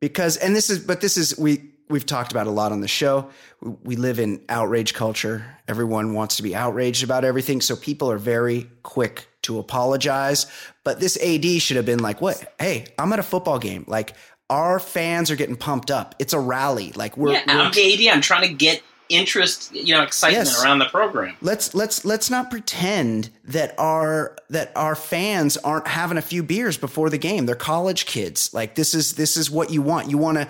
[0.00, 2.88] because and this is but this is we we've talked about a lot on the
[2.88, 3.28] show.
[3.60, 5.44] We, live in outrage culture.
[5.68, 10.46] Everyone wants to be outraged about everything so people are very quick to apologize.
[10.82, 12.54] But this ad should have been like what?
[12.58, 13.84] Hey i'm at a football game.
[13.86, 14.14] Like
[14.50, 16.14] our fans are getting pumped up.
[16.18, 16.92] It's a rally.
[16.92, 18.14] Like we're, yeah, I'm the AD.
[18.14, 20.62] I'm trying to get interest, you know, excitement Yes.
[20.64, 21.36] around the program.
[21.42, 26.76] let's let's let's not pretend that our that our fans aren't having a few beers
[26.78, 27.46] before the game.
[27.46, 28.52] They're college kids.
[28.54, 30.10] Like this is this is what you want.
[30.10, 30.48] You want to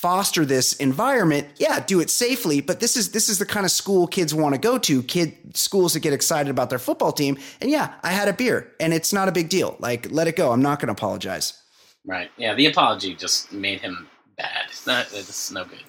[0.00, 3.70] foster this environment yeah do it safely but this is this is the kind of
[3.70, 7.36] school kids want to go to kid schools that get excited about their football team
[7.60, 10.36] and yeah i had a beer and it's not a big deal like let it
[10.36, 11.60] go i'm not going to apologize
[12.06, 12.30] Right.
[12.36, 14.66] Yeah, the apology just made him bad.
[14.68, 15.06] It's not.
[15.12, 15.82] It's no good.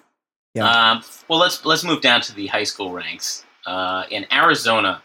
[0.54, 0.70] Yeah.
[0.70, 3.46] Um, well, let's let's move down to the high school ranks.
[3.66, 5.02] Uh, in Arizona,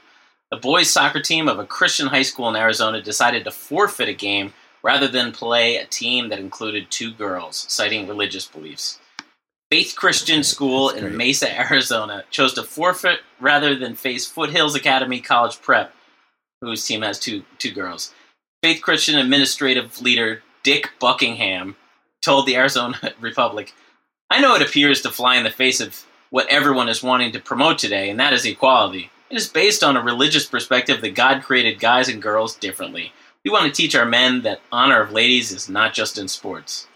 [0.50, 4.14] the boys soccer team of a Christian high school in Arizona decided to forfeit a
[4.14, 4.52] game
[4.86, 9.00] rather than play a team that included two girls, citing religious beliefs.
[9.68, 11.16] Faith Christian School in.
[11.16, 15.92] Mesa, Arizona, chose to forfeit rather than face Foothills Academy College Prep,
[16.60, 18.14] whose team has two two girls.
[18.62, 21.74] Faith Christian Administrative Leader Dick Buckingham
[22.22, 23.74] told the Arizona Republic,
[24.30, 27.40] I know it appears to fly in the face of what everyone is wanting to
[27.40, 29.10] promote today, and that is equality.
[29.30, 33.12] It is based on a religious perspective that God created guys and girls differently.
[33.46, 36.88] We want to teach our men that honor of ladies is not just in sports.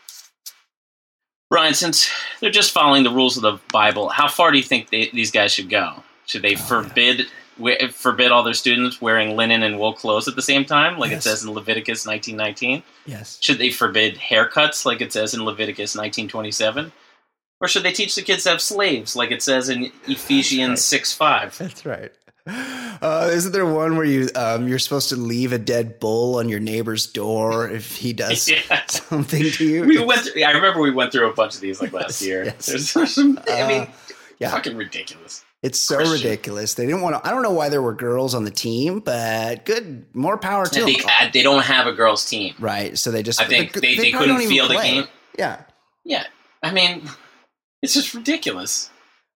[1.48, 2.10] Brian, since
[2.40, 5.30] they're just following the rules of the Bible, how far do you think they, these
[5.30, 6.02] guys should go?
[6.26, 10.34] Should they oh, forbid wi- forbid all their students wearing linen and wool clothes at
[10.34, 11.24] the same time, like Yes.
[11.24, 12.82] it says in Leviticus 19:19?
[13.06, 16.90] yes Should they forbid haircuts, like it says in Leviticus 19:27?
[17.60, 21.58] Or should they teach the kids to have slaves, like it says in Ephesians 6:5?
[21.58, 22.10] That's right.
[22.46, 26.48] Uh, isn't there one where you um, you're supposed to leave a dead bull on
[26.48, 28.84] your neighbor's door if he does Yeah.
[28.86, 29.84] something to you?
[29.84, 30.22] We went.
[30.22, 32.44] Through, I remember we went through a bunch of these like last Yes, year.
[32.44, 32.66] yes.
[32.66, 33.38] There's, some.
[33.48, 33.86] I mean, Uh,
[34.38, 34.50] yeah.
[34.50, 35.44] fucking ridiculous.
[35.62, 36.14] It's so Christian.
[36.30, 36.74] ridiculous.
[36.74, 37.28] They didn't want to.
[37.28, 40.84] I don't know why there were girls on the team, but good, more power to
[40.84, 41.30] They, them.
[41.34, 42.54] they don't have a girls' team.
[42.58, 42.96] Right.
[42.96, 43.40] So they just.
[43.40, 44.90] I think they- they probably couldn't even feel the play.
[44.94, 45.04] game.
[45.38, 45.62] Yeah.
[46.04, 46.24] Yeah,
[46.62, 47.08] I mean,
[47.82, 48.88] it's just ridiculous.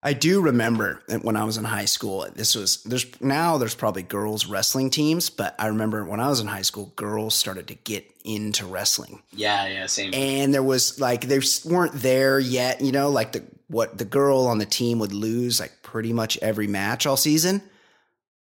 [0.05, 2.27] I do remember that when I was in high school.
[2.35, 6.41] This was there's now there's probably girls wrestling teams, but I remember when I was
[6.41, 9.23] in high school, girls started to get into wrestling.
[9.33, 10.13] Yeah, yeah, same.
[10.15, 14.47] and there was like they weren't there yet you know like the what the girl
[14.47, 17.63] on the team would lose like pretty much every match all season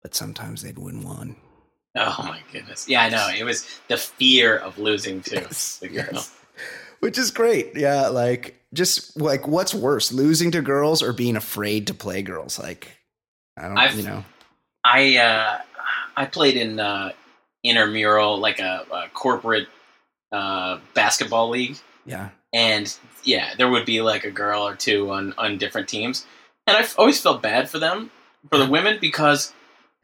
[0.02, 1.36] but sometimes they'd win one
[1.98, 2.90] Oh my goodness.
[2.90, 3.30] Yeah, I know.
[3.34, 5.36] It was the fear of losing to
[5.80, 6.10] the girl.
[6.12, 6.36] Yes.
[7.00, 7.76] Which is great.
[7.76, 12.60] Yeah like just like what's worse losing to girls or being afraid to play girls?
[12.60, 12.92] Like
[13.58, 14.24] i don't I've- you know.
[14.84, 15.62] I uh,
[16.16, 17.12] I played in uh,
[17.64, 19.68] intramural, like a, a corporate
[20.32, 22.30] uh, basketball league, yeah.
[22.54, 26.26] And yeah, there would be like a girl or two on on different teams,
[26.68, 28.12] and I've always felt bad for them,
[28.52, 29.54] for the women, because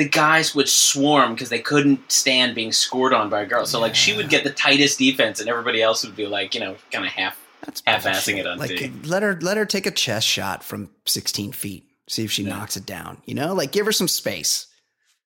[0.02, 3.66] the guys would swarm because they couldn't stand being scored on by a girl.
[3.66, 6.60] So like she would get the tightest defense, and everybody else would be like, you
[6.62, 7.38] know, kind of half.
[7.66, 8.38] that's half-assing bullshit.
[8.40, 8.92] it on like D.
[9.04, 12.50] let her let her take a chest shot from 16 feet see if she Yeah.
[12.58, 14.66] knocks it down you know like give her some space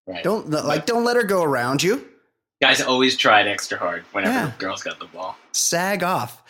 [0.06, 0.22] Right.
[0.22, 2.06] don't like don't let her go around you
[2.62, 4.52] Guys always tried extra hard whenever Yeah.
[4.58, 5.38] girls got the ball.
[5.54, 6.42] sag off.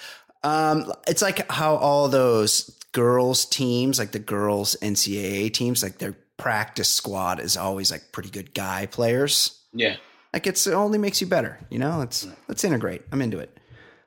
[0.43, 6.15] Um, it's like how all those girls teams, like the girls NCAA teams, like their
[6.37, 9.59] practice squad is always like pretty good guy players.
[9.73, 9.95] Yeah.
[10.33, 11.97] Like it's it only makes you better, you know.
[11.97, 13.03] Let's let's integrate.
[13.11, 13.57] I'm into it.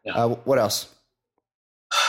[0.05, 0.14] Yeah.
[0.14, 0.95] Uh, what else?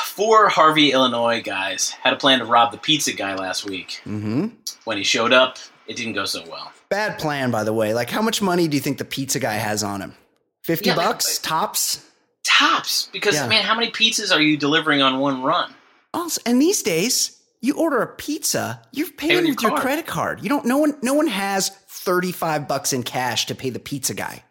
[0.03, 4.01] Four Harvey, Illinois guys had a plan to rob the pizza guy last week.
[4.03, 4.47] hmm
[4.83, 6.71] When he showed up, it didn't go so well.
[6.89, 7.93] Bad plan, by the way.
[7.93, 10.15] Like, how much money do you think the pizza guy has on him?
[10.63, 12.05] Fifty Yeah, like- bucks tops.
[12.43, 13.47] Tops, because Yeah.
[13.47, 15.73] man, how many pizzas are you delivering on one run?
[16.13, 19.81] Also, and these days, You order a pizza, you're paying your with your card.
[19.81, 20.41] credit card.
[20.43, 20.65] You don't.
[20.65, 20.97] No one.
[21.01, 24.43] No one has thirty five bucks in cash to pay the pizza guy.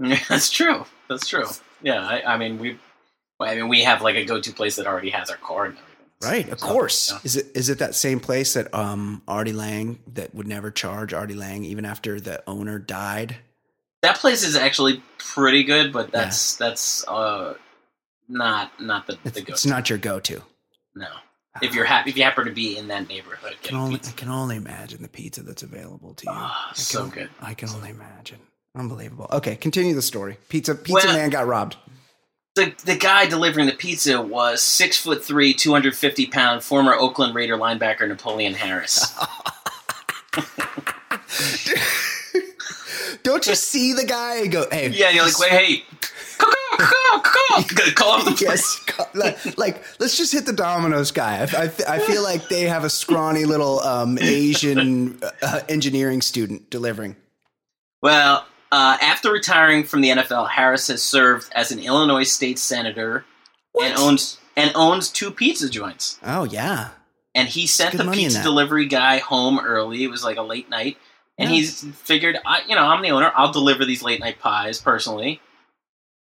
[0.00, 0.84] Yeah, that's true.
[1.08, 1.46] That's true.
[1.82, 2.78] Yeah, I, I mean we,
[3.40, 5.94] I mean we have like a go-to place that already has our card and everything.
[6.20, 7.12] Right, of course.
[7.12, 7.18] yeah.
[7.22, 11.14] Is it is it that same place that um Artie Lange that would never charge
[11.14, 13.36] Artie Lange even after the owner died?
[14.02, 17.54] That place is actually pretty good, but that's that's uh
[18.28, 19.52] not not the, the go.
[19.52, 20.42] it's not your go to.
[20.96, 21.08] No,
[21.62, 24.10] if you're happy, if you happen to be in that neighborhood, I can only I
[24.12, 26.32] can only imagine the pizza that's available to you.
[26.34, 27.30] Ah, can, so good.
[27.40, 28.38] I can only imagine.
[28.76, 29.26] Unbelievable.
[29.32, 30.36] Okay, continue the story.
[30.48, 31.76] Pizza Pizza Well- Man got robbed.
[32.54, 36.94] the the guy delivering the pizza was six foot three, two hundred fifty pound former
[36.94, 39.12] Oakland Raider linebacker Napoleon Harris.
[43.22, 44.88] Don't you see the guy go, hey?
[44.90, 45.84] yeah, you're like, wait, hey,
[46.38, 48.80] call off the yes,
[49.14, 51.38] like, like, let's just hit the Domino's guy.
[51.52, 56.70] I, I, I feel like they have a scrawny little um, Asian uh, engineering student
[56.70, 57.16] delivering.
[58.02, 63.24] Well, uh, after retiring from the NFL, Harris has served as an Illinois state senator
[63.80, 66.18] and owns and owns two pizza joints.
[66.24, 66.90] Oh yeah,
[67.34, 70.04] And he sent the pizza delivery guy home early.
[70.04, 70.96] It was like a late night,
[71.38, 71.56] and Yeah.
[71.56, 73.32] he's figured, I, you know, I'm the owner.
[73.34, 75.40] I'll deliver these late night pies personally.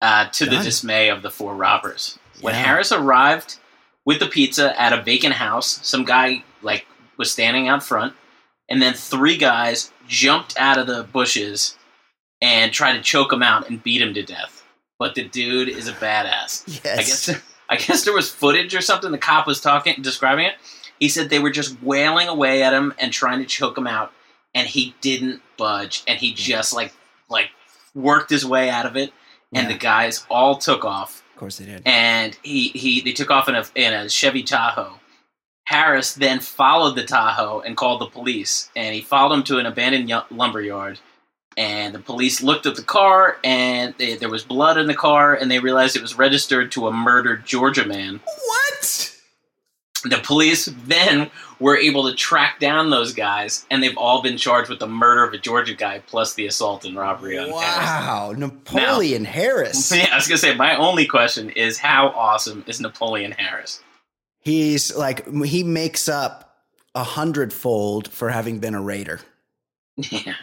[0.02, 2.18] Uh, to the dismay of the four robbers.
[2.42, 2.62] When Yeah.
[2.62, 3.56] Harris arrived
[4.04, 8.14] with the pizza at a vacant house, some guy like was standing out front,
[8.68, 11.76] and then three guys jumped out of the bushes
[12.42, 14.62] and tried to choke him out and beat him to death.
[14.98, 16.84] But the dude is a badass.
[16.84, 16.98] yes.
[16.98, 19.10] I guess I guess there was footage or something.
[19.10, 20.54] The cop was talking, describing it.
[21.00, 24.12] He said they were just wailing away at him and trying to choke him out,
[24.54, 26.92] and he didn't budge, and he just like
[27.30, 27.50] like
[27.94, 29.10] worked his way out of it.
[29.56, 29.72] And Yeah.
[29.72, 31.82] the guys all took off, of course they did.
[31.86, 35.00] and he he they took off in a in a Chevy Tahoe.
[35.64, 39.66] Harris then followed the Tahoe and called the police, and he followed him to an
[39.66, 41.00] abandoned lumber yard.
[41.58, 45.34] And the police looked at the car, and they, there was blood in the car,
[45.34, 48.20] and they realized it was registered to a murdered Georgia man.
[48.24, 48.55] What?
[50.10, 54.68] The police then were able to track down those guys, and they've all been charged
[54.68, 57.56] with the murder of a Georgia guy plus the assault and robbery on Harris.
[57.56, 59.90] Wow, Napoleon Harris.
[59.96, 63.80] Yeah, I was gonna say my only question is how awesome is Napoleon Harris?
[64.40, 66.56] He's like he makes up
[66.94, 69.20] a hundredfold for having been a Raider.
[70.10, 70.34] Yeah,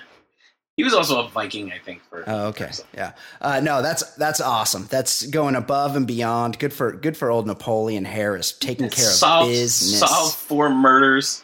[0.77, 2.01] he was also a Viking, I think.
[2.09, 2.71] For Oh, okay.
[2.93, 3.13] Yeah.
[3.39, 4.87] Uh, no, that's that's awesome.
[4.89, 6.57] That's going above and beyond.
[6.59, 9.99] Good for good for old Napoleon Harris taking care of solved, business.
[9.99, 11.43] solved four murders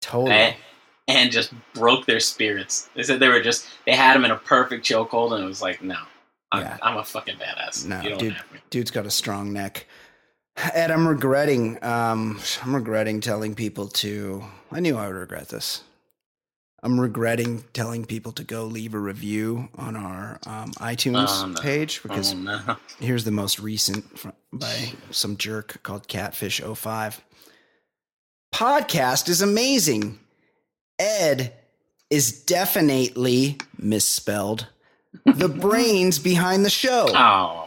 [0.00, 0.32] Totally.
[0.32, 0.54] and,
[1.08, 2.88] and just broke their spirits.
[2.94, 5.60] They said they were just they had him in a perfect chokehold, and it was
[5.60, 5.96] like, no,
[6.52, 6.78] I'm, Yeah.
[6.82, 7.84] I'm a fucking badass.
[7.84, 8.36] No, dude.
[8.70, 9.86] Dude's got a strong neck.
[10.56, 11.82] Ed, I'm regretting.
[11.84, 14.44] Um, I'm regretting telling people to.
[14.72, 15.82] I knew I would regret this.
[16.82, 21.60] I'm regretting telling people to go leave a review on our um, iTunes Oh, no.
[21.60, 22.76] page because Oh, no.
[23.00, 27.18] Here's the most recent fr- by some jerk called Catfish05.
[28.54, 30.18] Podcast is amazing.
[30.98, 31.52] Ed
[32.10, 34.68] is definitely misspelled.
[35.24, 37.06] The brains behind the show.
[37.10, 37.66] Oh,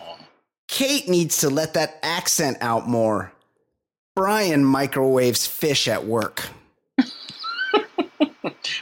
[0.67, 3.34] Kate needs to let that accent out more.
[4.15, 6.47] Brian microwaves fish at work.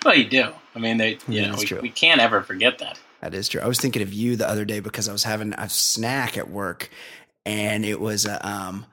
[0.05, 0.51] Well, you do.
[0.75, 1.79] I mean, they, you Yeah, know, that's we, true.
[1.81, 2.99] we can't ever forget that.
[3.21, 3.61] That is true.
[3.61, 6.49] I was thinking of you the other day because I was having a snack at
[6.49, 6.89] work,
[7.45, 8.85] and it was a um,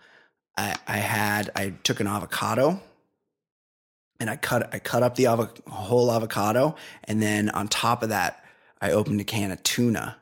[0.56, 2.80] I, I had I took an avocado,
[4.18, 8.08] and I cut I cut up the avo- whole avocado, and then on top of
[8.08, 8.44] that,
[8.80, 10.16] I opened a can of tuna,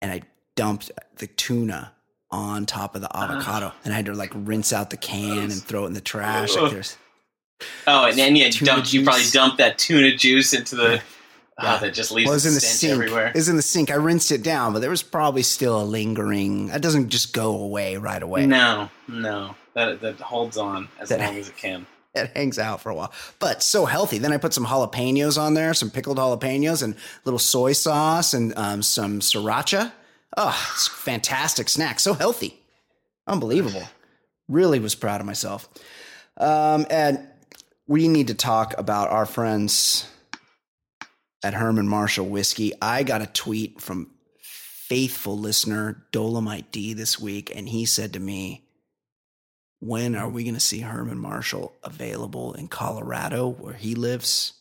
[0.00, 0.22] and I
[0.54, 1.92] dumped the tuna
[2.30, 5.52] on top of the avocado, and I had to like rinse out the can and
[5.54, 6.54] throw it in the trash.
[6.54, 6.96] Like there's
[7.86, 8.92] Oh, and then dumped.
[8.92, 10.92] You probably dumped that tuna juice into the.
[11.62, 11.76] Yeah.
[11.76, 12.92] Oh, that just leaves well, it was in the sink.
[12.94, 13.28] everywhere.
[13.28, 13.90] It was in the sink.
[13.92, 16.66] I rinsed it down, but there was probably still a lingering.
[16.66, 18.44] That doesn't just go away right away.
[18.44, 21.86] No, no, that that holds on as That- long as it can.
[22.16, 24.18] It hangs out for a while, but so healthy.
[24.18, 28.56] Then I put some jalapenos on there, some pickled jalapenos, and little soy sauce, and
[28.56, 29.90] um, some sriracha.
[30.36, 31.98] Oh, it's fantastic snack.
[31.98, 32.60] So healthy,
[33.26, 33.82] unbelievable.
[34.48, 35.68] Really was proud of myself.
[36.36, 37.26] Um, and
[37.86, 40.08] we need to talk about our friends
[41.42, 42.72] at Herman Marshall Whiskey.
[42.80, 48.20] I got a tweet from faithful listener Dolomite D this week, and he said to
[48.20, 48.64] me,
[49.80, 54.54] When are we going to see Herman Marshall available in Colorado where he lives?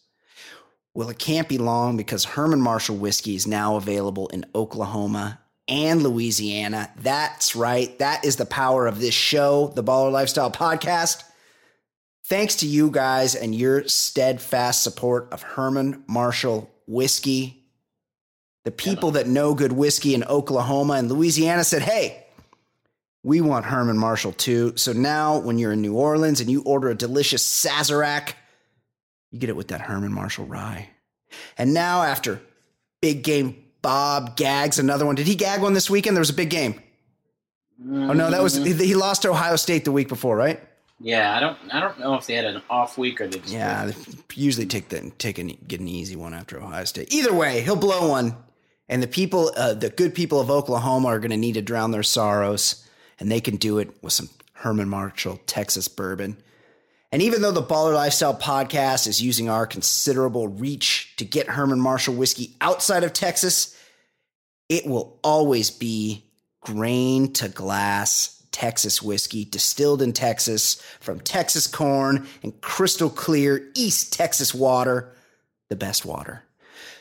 [0.93, 6.03] Well, it can't be long because Herman Marshall Whiskey is now available in Oklahoma and
[6.03, 6.91] Louisiana.
[6.97, 7.97] That's right.
[7.99, 11.23] That is the power of this show, the Baller Lifestyle Podcast.
[12.25, 17.63] Thanks to you guys and your steadfast support of Herman Marshall whiskey.
[18.63, 22.25] The people that know good whiskey in Oklahoma and Louisiana said, hey,
[23.23, 24.73] we want Herman Marshall too.
[24.77, 28.33] So now when you're in New Orleans and you order a delicious Sazerac,
[29.31, 30.89] you get it with that Herman Marshall rye.
[31.57, 32.41] And now after
[33.01, 35.15] big game Bob gags another one.
[35.15, 36.15] Did he gag one this weekend?
[36.15, 36.81] There was a big game.
[37.85, 40.61] Oh no, that was he lost to Ohio State the week before, right?
[40.99, 43.53] Yeah, I don't I don't know if they had an off week or they just
[43.53, 43.93] Yeah, they
[44.35, 47.13] usually take the take an get an easy one after Ohio State.
[47.13, 48.35] Either way, he'll blow one,
[48.87, 51.91] and the people, uh, the good people of Oklahoma, are going to need to drown
[51.91, 52.87] their sorrows,
[53.19, 56.37] and they can do it with some Herman Marshall Texas bourbon.
[57.11, 61.79] And even though the Baller Lifestyle podcast is using our considerable reach to get Herman
[61.79, 63.77] Marshall whiskey outside of Texas,
[64.67, 66.25] it will always be
[66.61, 74.13] grain to glass Texas whiskey distilled in Texas from Texas corn and crystal clear East
[74.13, 75.11] Texas water,
[75.67, 76.43] the best water.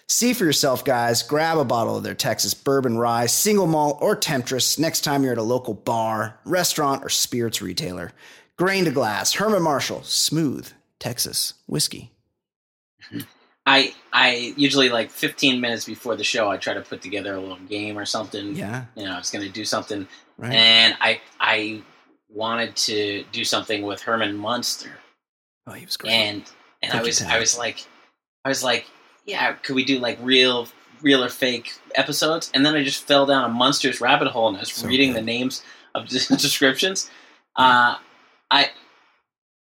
[0.08, 1.22] See for yourself, guys.
[1.22, 5.32] Grab a bottle of their Texas bourbon rye, single malt, or Temptress next time you're
[5.32, 8.12] at a local bar, restaurant, or spirits retailer.
[8.56, 12.10] Grain to glass, Herman Marshall, smooth Texas whiskey.
[13.64, 17.40] I I usually like 15 minutes before the show I try to put together a
[17.40, 18.56] little game or something.
[18.56, 18.84] Yeah.
[18.96, 20.06] You know, I was going to do something
[20.42, 20.52] Right.
[20.54, 21.82] and I I
[22.28, 24.90] wanted to do something with Herman Munster.
[25.66, 26.12] oh, he was great.
[26.12, 26.42] And
[26.82, 27.22] and Take I was.
[27.22, 27.84] I was like
[28.44, 28.86] I was like,
[29.24, 30.66] yeah, could we do like real
[31.00, 32.50] real or fake episodes?
[32.54, 35.10] And then I just fell down a Munster's rabbit hole and I was So reading
[35.12, 35.18] good.
[35.18, 35.62] the names
[35.94, 37.10] of the descriptions.
[37.56, 37.96] Uh
[38.50, 38.70] I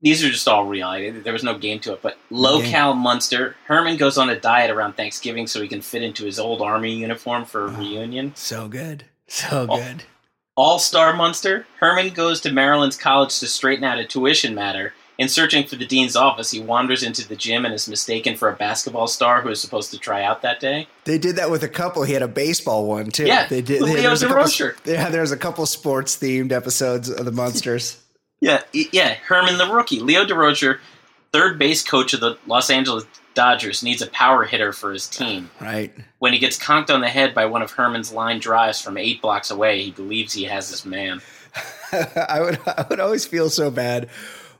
[0.02, 0.88] these are just all real.
[0.88, 3.56] I, there was no game to it, but low-cal Munster.
[3.68, 6.94] Herman goes on a diet around Thanksgiving so he can fit into his old army
[6.94, 7.78] uniform for a Oh.
[7.80, 8.34] reunion.
[8.36, 9.06] so good.
[9.30, 9.78] So Oh.
[9.78, 10.04] good.
[10.56, 11.66] All Star Munster.
[11.80, 14.94] Herman goes to Marilyn's college to straighten out a tuition matter.
[15.18, 18.50] In searching for the dean's office, he wanders into the gym and is mistaken for
[18.50, 20.88] a basketball star who is supposed to try out that day.
[21.06, 22.04] They did that with a couple.
[22.04, 23.26] He had a baseball one too.
[23.26, 23.82] Yeah, they did.
[23.82, 24.76] Leo there was a couple- Durocher.
[24.86, 28.00] Yeah, there's a couple sports themed episodes of the Munsters.
[28.42, 29.14] Yeah, yeah.
[29.14, 30.80] Herman the rookie, Leo Durocher,
[31.32, 35.50] third base coach of the Los Angeles Dodgers, needs a power hitter for his team.
[35.60, 35.94] right.
[36.20, 39.22] When he gets conked on the head by one of Herman's line drives from eight
[39.22, 41.22] blocks away, he believes he has this man.
[41.92, 44.10] I would I would always feel so bad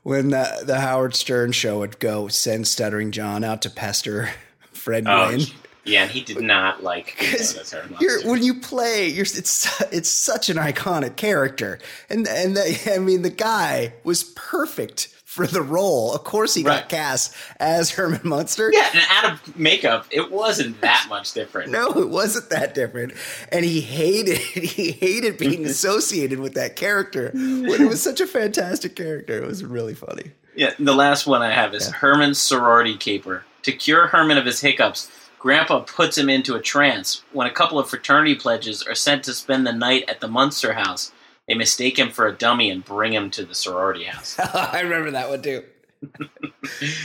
[0.02, 4.30] when the, the Howard Stern show would go send Stuttering John out to pester
[4.72, 5.46] Fred Oh, Gwynne.
[5.84, 9.82] yeah, and he did not like Because this Herman you're, when you play, you're, it's
[9.92, 11.78] it's such an iconic character,
[12.10, 16.14] and and the, I mean the guy was perfect for the role.
[16.14, 18.70] Of course, he got cast as Herman Munster.
[18.72, 21.72] Yeah, and out of makeup, it wasn't that much different.
[21.72, 23.14] No, it wasn't that different.
[23.50, 28.28] And he hated he hated being associated with that character when it was such a
[28.28, 29.42] fantastic character.
[29.42, 30.30] It was really funny.
[30.54, 33.44] Yeah, the last one I have is Herman's sorority caper.
[33.64, 37.24] To cure Herman of his hiccups, Grandpa puts him into a trance.
[37.32, 40.74] When a couple of fraternity pledges are sent to spend the night at the Munster
[40.74, 41.10] house,
[41.48, 44.38] they mistake him for a dummy and bring him to the sorority house.
[44.54, 45.64] I remember that one too.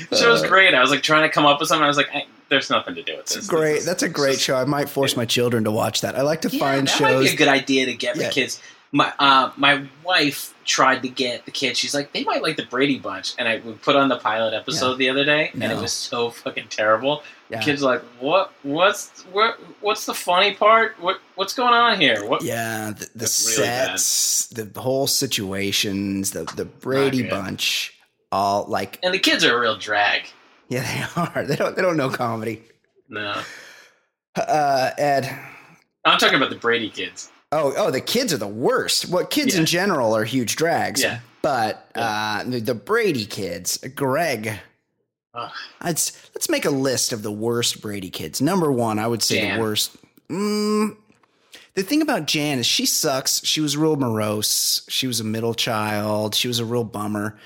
[0.10, 0.74] The was great.
[0.74, 1.84] I was like trying to come up with something.
[1.84, 3.72] I was like, I, "There's nothing to do with this." It's great.
[3.74, 4.56] This is- That's a great is- show.
[4.56, 6.16] I might force my children to watch that.
[6.16, 7.28] I like to Yeah, find that might shows.
[7.30, 8.28] be a good idea to get Yeah.
[8.28, 8.62] the kids.
[8.92, 11.78] My uh, my wife tried to get the kids.
[11.78, 14.54] She's like, they might like the Brady Bunch, and I we put on the pilot
[14.54, 14.98] episode Yeah.
[14.98, 17.24] the other day, and it was so fucking terrible.
[17.50, 17.62] Yeah.
[17.62, 18.54] Kids are like, what?
[18.64, 19.60] What's what?
[19.82, 20.96] What's the funny part?
[21.00, 22.24] What What's going on here?
[22.28, 22.44] What?
[22.44, 27.24] Yeah, the, the That's really sets, the whole situations, the the Brady.
[27.28, 27.94] Bunch,
[28.32, 30.24] all like And the kids are a real drag.
[30.70, 30.84] yeah,
[31.16, 31.44] they are.
[31.46, 32.62] They don't they don't know comedy.
[33.10, 33.42] No,
[34.36, 35.28] Uh, Ed,
[36.06, 37.32] I'm talking about the Brady kids.
[37.52, 39.10] Oh, oh, the kids are the worst.
[39.10, 39.62] Well, kids Yeah.
[39.62, 41.02] in general are huge drags.
[41.02, 41.22] Yeah.
[41.42, 44.60] But uh, the, the Brady kids, Greg.
[45.84, 48.42] Let's let's make a list of the worst Brady kids.
[48.42, 49.56] Number one, I would say Jan.
[49.58, 49.96] the worst.
[50.30, 50.98] Mm,
[51.76, 53.46] the thing about Jan is she sucks.
[53.46, 54.86] She was real morose.
[54.90, 56.36] She was a middle child.
[56.36, 57.38] She was a real bummer.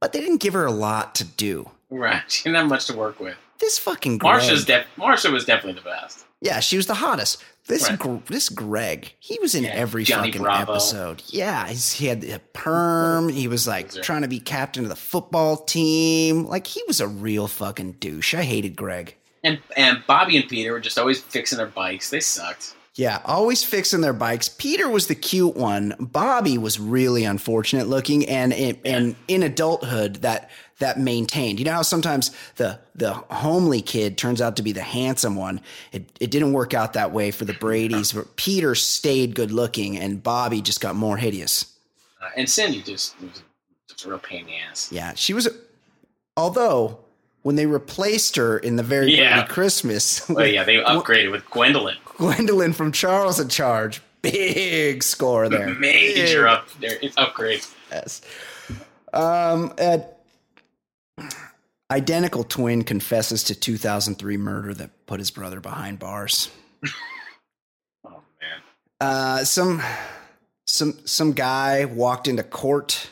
[0.00, 1.70] But they didn't give her a lot to do.
[1.90, 3.36] Right, she didn't have much to work with.
[3.58, 4.40] This fucking Greg.
[4.40, 6.24] Marsha's def- Marsha was definitely the best.
[6.40, 7.42] Yeah, she was the hottest.
[7.68, 8.26] This Right.
[8.26, 10.72] This Greg, he was in Yeah, every Johnny fucking Bravo.
[10.72, 11.22] episode.
[11.26, 13.28] Yeah, he's, he had a perm.
[13.28, 14.02] He was like Loser.
[14.02, 16.46] trying to be captain of the football team.
[16.46, 18.34] Like he was a real fucking douche.
[18.34, 19.14] I hated Greg.
[19.44, 22.10] And and Bobby and Peter were just always fixing their bikes.
[22.10, 22.74] They sucked.
[22.94, 24.48] Yeah, always fixing their bikes.
[24.48, 25.94] Peter was the cute one.
[26.00, 31.58] Bobby was really unfortunate looking, and in, and in adulthood that that maintained.
[31.58, 35.60] You know how sometimes the the homely kid turns out to be the handsome one.
[35.92, 38.12] It it didn't work out that way for the Brady's.
[38.12, 41.64] But Peter stayed good looking, and Bobby just got more hideous.
[42.22, 43.42] Uh, and Cindy just was
[43.88, 44.90] just a real pain in the ass.
[44.92, 45.48] Yeah, she was.
[46.36, 46.98] Although
[47.42, 49.38] when they replaced her in the very Yeah.
[49.40, 51.96] early Christmas, Oh yeah, they upgraded with Gwendolyn.
[52.16, 55.68] Gwendolyn from Charles in Charge, big score there.
[55.74, 56.46] Major Big.
[56.52, 56.98] up there.
[57.02, 57.64] It's upgrade.
[57.90, 58.20] Yes.
[59.12, 60.06] Um, Ed,
[61.90, 66.50] identical twin confesses to 2003 murder that put his brother behind bars.
[68.04, 68.60] Oh man.
[69.00, 69.82] Uh, some
[70.66, 73.10] some some guy walked into court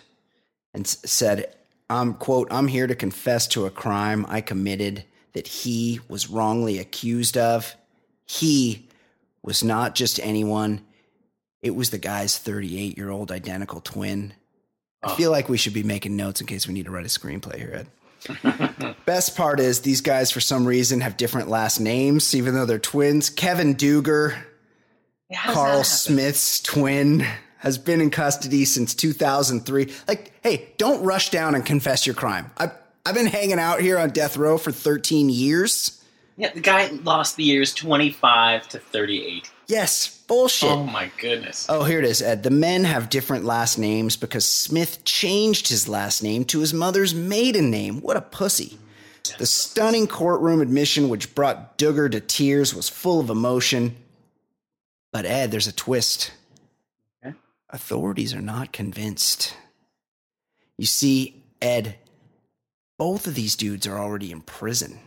[0.73, 1.55] and said,
[1.91, 6.79] "I'm quote I'm here to confess to a crime I committed that he was wrongly
[6.79, 7.75] accused of.
[8.27, 8.89] He
[9.43, 10.83] was not just anyone;
[11.63, 14.35] it was the guy's 38 year old identical twin."
[15.03, 17.09] I feel like we should be making notes in case we need to write a
[17.09, 17.87] screenplay here, Ed.
[19.07, 22.79] Best part is these guys, for some reason, have different last names, even though they're
[22.79, 23.31] twins.
[23.31, 24.37] Kevin Dugar,
[25.31, 25.85] Yeah, how does that Carl?
[25.85, 27.27] Smith's twin
[27.59, 29.93] has been in custody since 2003.
[30.07, 32.51] Like, hey, don't rush down and confess your crime.
[32.59, 32.73] I've,
[33.05, 36.03] I've been hanging out here on death row for 13 years.
[36.37, 39.51] Yeah, the guy lost the years twenty five to thirty eight.
[39.69, 40.71] Yes, bullshit.
[40.71, 41.67] Oh my goodness.
[41.69, 42.43] Oh, here it is, Ed.
[42.43, 47.15] The men have different last names because Smith changed his last name to his mother's
[47.15, 48.01] maiden name.
[48.01, 48.79] What a pussy.
[49.39, 53.97] The stunning courtroom admission, which brought Dugar to tears, was full of emotion.
[55.13, 56.33] But, Ed, there's a twist.
[57.25, 57.35] Okay.
[57.71, 59.57] Authorities are not convinced.
[60.79, 61.97] You see, Ed,
[62.99, 65.01] both of these dudes are already in prison.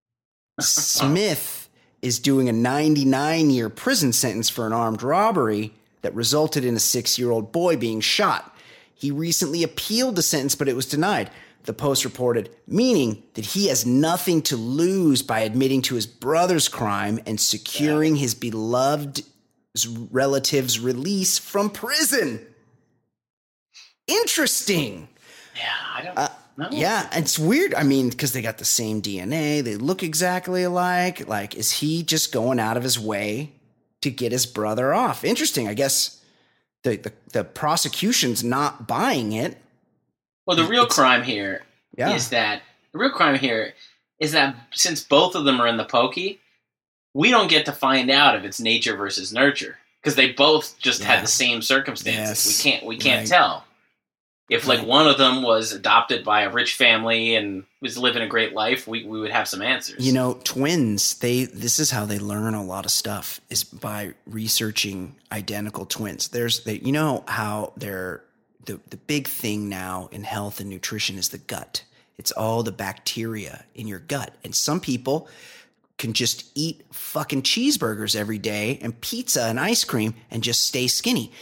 [0.60, 1.67] Smith
[2.02, 5.72] is doing a 99 year prison sentence for an armed robbery
[6.02, 8.54] that resulted in a six year old boy being shot.
[8.94, 11.30] He recently appealed the sentence, but it was denied.
[11.64, 16.68] The Post reported, meaning that he has nothing to lose by admitting to his brother's
[16.68, 19.22] crime and securing his beloved
[20.10, 22.44] relative's release from prison.
[24.06, 25.08] Interesting.
[25.54, 26.28] Yeah, I don't Uh,
[26.58, 26.68] know.
[26.70, 27.74] Yeah, it's weird.
[27.74, 31.26] I mean, because they got the same DNA, they look exactly alike.
[31.28, 33.52] Like, is he just going out of his way
[34.02, 35.24] to get his brother off?
[35.24, 35.68] Interesting.
[35.68, 36.20] I guess
[36.82, 39.56] the the, the prosecution's not buying it.
[40.46, 41.62] Well, the real crime here
[41.96, 42.18] is Yeah.
[42.30, 43.74] that the real crime here
[44.18, 46.40] is that since both of them are in the pokey,
[47.14, 51.02] we don't get to find out if it's nature versus nurture because they both just
[51.04, 52.46] had the same circumstances.
[52.46, 52.64] Yes.
[52.64, 53.28] We can't we can't Right.
[53.28, 53.64] tell
[54.48, 58.26] if like one of them was adopted by a rich family and was living a
[58.26, 58.86] great life.
[58.86, 60.04] We we would have some answers.
[60.04, 64.14] You know, twins, they this is how they learn a lot of stuff is by
[64.26, 66.28] researching identical twins.
[66.28, 68.24] There's they you know how they're
[68.64, 71.84] the the big thing now in health and nutrition is the gut.
[72.16, 74.34] It's all the bacteria in your gut.
[74.42, 75.28] And some people
[75.98, 80.86] can just eat fucking cheeseburgers every day and pizza and ice cream and just stay
[80.86, 81.32] skinny.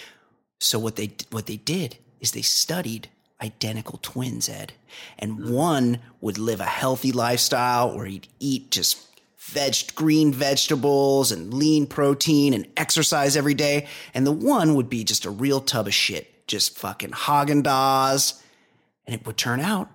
[0.59, 3.09] So what they what they did is they studied
[3.41, 4.73] identical twins, Ed,
[5.19, 9.07] and one would live a healthy lifestyle where he'd eat just
[9.39, 15.05] veg green vegetables and lean protein and exercise every day, and the one would be
[15.05, 18.43] just a real tub of shit, just fucking Haagen Dazs,
[19.07, 19.89] and it would turn out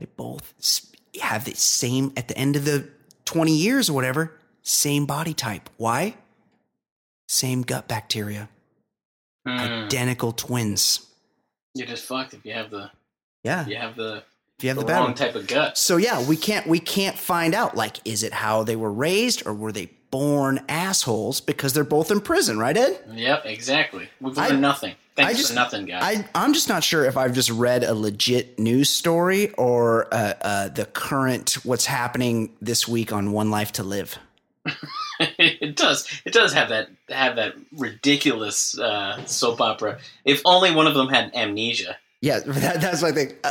[0.00, 0.52] they both
[1.20, 2.88] have the same at the end of the
[3.24, 5.70] 20 years or whatever same body type.
[5.76, 6.16] Why?
[7.28, 8.48] Same gut bacteria.
[9.44, 9.58] Hmm.
[9.58, 11.11] identical twins
[11.74, 12.90] you're just fucked if you have the
[13.44, 14.22] yeah you have the,
[14.58, 15.76] if you have the, the, wrong type of gut.
[15.78, 19.46] so yeah we can't we can't find out like is it how they were raised
[19.46, 24.08] or were they born assholes because they're both in prison right ed Yep, exactly.
[24.20, 24.94] We've I- learned nothing.
[25.16, 26.02] Thanks I just- for nothing, guys.
[26.02, 30.34] I, I'm just not sure if I've just read a legit news story or uh,
[30.40, 34.16] uh, the current what's happening this week on One Life to Live.
[35.20, 36.08] it does.
[36.24, 39.98] It does have that have that ridiculous uh, soap opera.
[40.24, 41.96] If only one of them had amnesia.
[42.20, 43.32] Yeah, that, that's my thing.
[43.42, 43.50] Uh,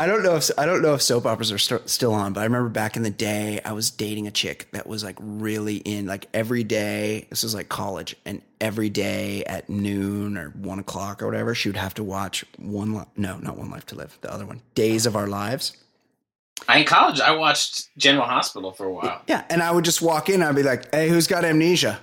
[0.00, 2.40] I don't know if I don't know if soap operas are st- still on, but
[2.40, 5.76] I remember back in the day, I was dating a chick that was like really
[5.76, 7.26] in like every day.
[7.28, 11.68] This was like college, and every day at noon or one o'clock or whatever, she
[11.68, 12.94] would have to watch one.
[12.94, 14.16] Li- no, not one life to live.
[14.22, 15.76] The other one, Days of Our Lives.
[16.68, 19.22] I, in college, I watched General Hospital for a while.
[19.26, 20.42] Yeah, and I would just walk in.
[20.42, 22.00] I'd be like, "Hey, who's got amnesia?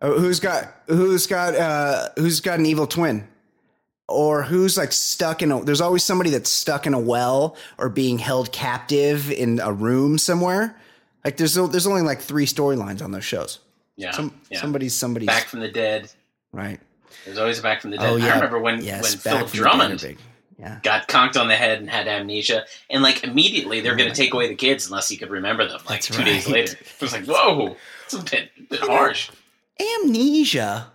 [0.00, 3.28] Oh, Who's got who's got uh, who's got an evil twin?"
[4.08, 5.62] Or who's like stuck in a?
[5.64, 10.18] There's always somebody that's stuck in a well or being held captive in a room
[10.18, 10.76] somewhere.
[11.24, 13.60] Like there's there's only like three storylines on those shows.
[13.96, 14.60] Yeah, Some yeah.
[14.60, 16.10] somebody's somebody's Back from the Dead.
[16.52, 16.80] right.
[17.24, 18.10] There's always a Back from the Dead.
[18.10, 20.16] Oh yeah, I remember when yes, when Philip from the Dead Drummond.
[20.58, 24.14] Yeah, got conked on the head and had amnesia, and like immediately they're going to
[24.14, 25.80] take away the kids unless he could remember them.
[25.88, 29.30] Like That's two days later, it was like, whoa, it's a bit, bit harsh.
[29.80, 30.90] amnesia,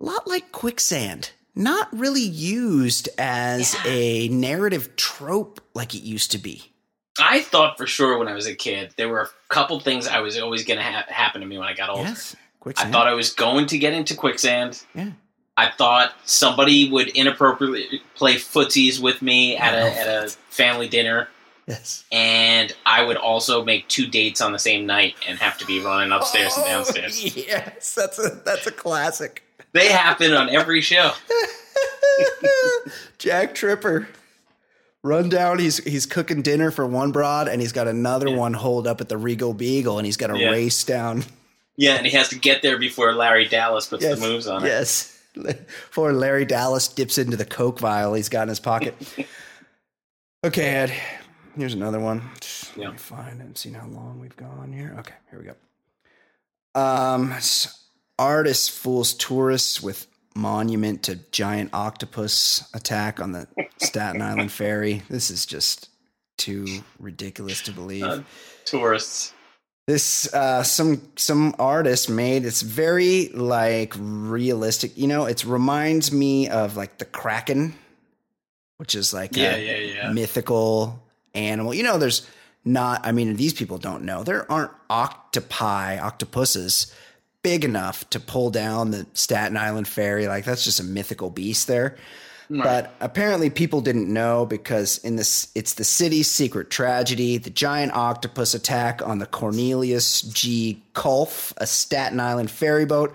[0.00, 3.90] a lot like quicksand, not really used as Yeah.
[3.92, 6.70] a narrative trope like it used to be.
[7.18, 10.18] I thought for sure when I was a kid there were a couple things I
[10.20, 12.02] was always going to ha- happen to me when I got older.
[12.08, 12.34] Yes.
[12.60, 12.80] Quick.
[12.80, 14.82] I thought I was going to get into quicksand.
[14.94, 15.10] Yeah.
[15.56, 20.88] I thought somebody would inappropriately play footsies with me at Oh, a at a family
[20.88, 21.28] dinner,
[21.68, 22.04] Yes.
[22.10, 25.80] and I would also make two dates on the same night and have to be
[25.80, 27.20] running upstairs and oh, downstairs.
[27.24, 29.42] Oh, yes, that's a that's a classic.
[29.72, 31.12] They happen on every show.
[33.18, 34.08] Jack Tripper.
[35.02, 35.58] Run down.
[35.58, 38.36] He's he's cooking dinner for one broad, and he's got another Yeah.
[38.36, 40.50] one holed up at the Regal Beagle, and he's got to Yeah.
[40.50, 41.24] race down.
[41.76, 44.68] Yeah, and he has to get there before Larry Dallas puts the moves on it.
[44.68, 45.13] Yes.
[45.42, 48.94] Before Larry Dallas dips into the Coke vial he's got in his pocket.
[50.44, 50.92] okay, Ed.
[51.56, 52.18] Here's another one.
[52.20, 52.90] Let Yeah.
[52.92, 54.94] me find it and see how long we've gone here.
[55.00, 55.54] Okay, here we go.
[56.80, 57.34] Um,
[58.18, 63.46] artist fools tourists with monument to giant octopus attack on the
[63.78, 65.02] Staten Island ferry.
[65.08, 65.88] This is just
[66.38, 68.22] too ridiculous to believe Uh,
[68.64, 69.32] tourists.
[69.86, 76.48] This uh some some artist made it's very like realistic you know it reminds me
[76.48, 77.74] of like the kraken
[78.78, 80.12] which is like Yeah, a yeah, yeah.
[80.12, 81.02] mythical
[81.34, 82.26] animal you know there's
[82.64, 86.92] not i mean these people don't know there aren't octopi octopuses
[87.42, 91.66] big enough to pull down the staten island ferry like that's just a mythical beast
[91.66, 91.96] there
[92.50, 97.92] but apparently people didn't know because in this it's the city's secret tragedy, the giant
[97.94, 100.82] octopus attack on the Cornelius G.
[100.94, 103.14] Kolff, a Staten Island ferry boat,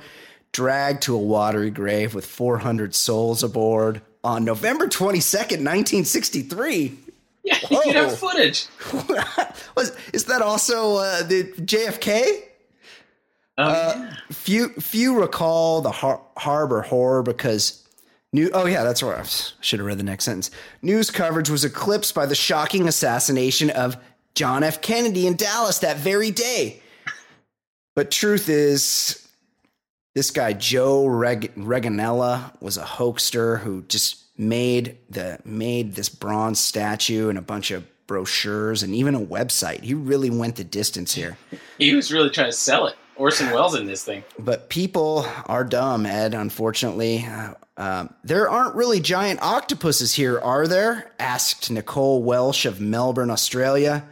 [0.52, 6.98] dragged to a watery grave with 400 souls aboard on November 22nd, 1963.
[7.44, 8.68] Yeah, you have footage.
[9.78, 12.42] Was is that also uh, the JFK?
[13.58, 17.84] Oh, Uh, few few recall the har- harbor horror because
[18.34, 18.50] new.
[18.54, 19.24] Oh yeah, that's where I
[19.62, 20.52] should have read the next sentence.
[20.82, 23.98] News coverage was eclipsed by the shocking assassination of
[24.36, 24.82] John F.
[24.82, 26.82] Kennedy in Dallas that very day.
[27.96, 29.28] But truth is,
[30.16, 36.60] this guy Joe Reg- Reginella was a hoaxer who just made the made this bronze
[36.60, 39.82] statue and a bunch of brochures and even a website.
[39.82, 41.38] He really went the distance here.
[41.78, 42.96] He was really trying to sell it.
[43.20, 44.24] Orson Welles in this thing.
[44.40, 47.28] But people are dumb, Ed, unfortunately.
[47.76, 51.12] Um, there aren't really giant octopuses here, are there?
[51.20, 54.06] asked Nicole Welsh of Melbourne, Australia,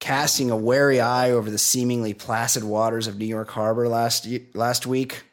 [0.00, 4.86] casting a wary eye over the seemingly placid waters of New York Harbor last, last
[4.86, 5.24] week.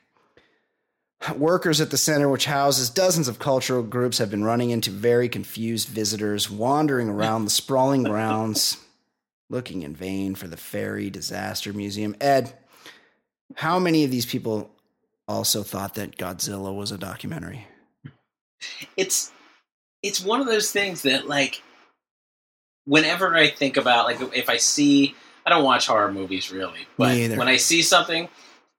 [1.37, 5.29] Workers at the center, which houses dozens of cultural groups, have been running into very
[5.29, 8.77] confused visitors wandering around the sprawling grounds,
[9.49, 12.13] looking in vain for the Fairy Disaster Museum.
[12.19, 12.53] Ed,
[13.55, 14.69] how many of these people
[15.27, 17.67] also thought that Godzilla was a documentary?
[18.97, 19.31] it's
[20.01, 21.61] it's one of those things that like
[22.85, 25.15] whenever I think about like if I see
[25.45, 28.29] I don't watch horror movies really, but when I see something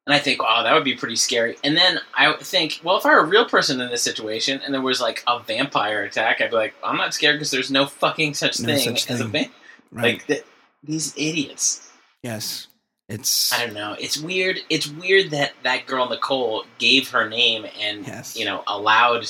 [0.06, 3.06] and I think, oh, that would be pretty scary, and then I think, well, if
[3.06, 6.40] I were a real person in this situation and there was like a vampire attack,
[6.42, 9.20] I'd be like, I'm not scared because there's no fucking such No thing such as
[9.20, 9.52] a vampire.
[9.92, 10.44] Like th-
[10.82, 11.90] these idiots.
[12.22, 12.66] yes,
[13.08, 13.96] it's I don't know.
[13.98, 14.60] It's weird.
[14.70, 18.36] It's weird that that girl Nicole gave her name and Yes.
[18.36, 19.26] you know allowed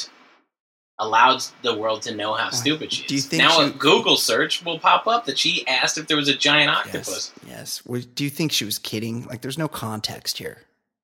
[0.99, 3.09] allowed the world to know how stupid she is.
[3.09, 6.07] do you think now she- a Google search will pop up that she asked if
[6.07, 7.33] there was a giant octopus?
[7.47, 8.07] yes, yes.
[8.15, 9.27] Do you think she was kidding?
[9.27, 10.59] Like, there's no context here.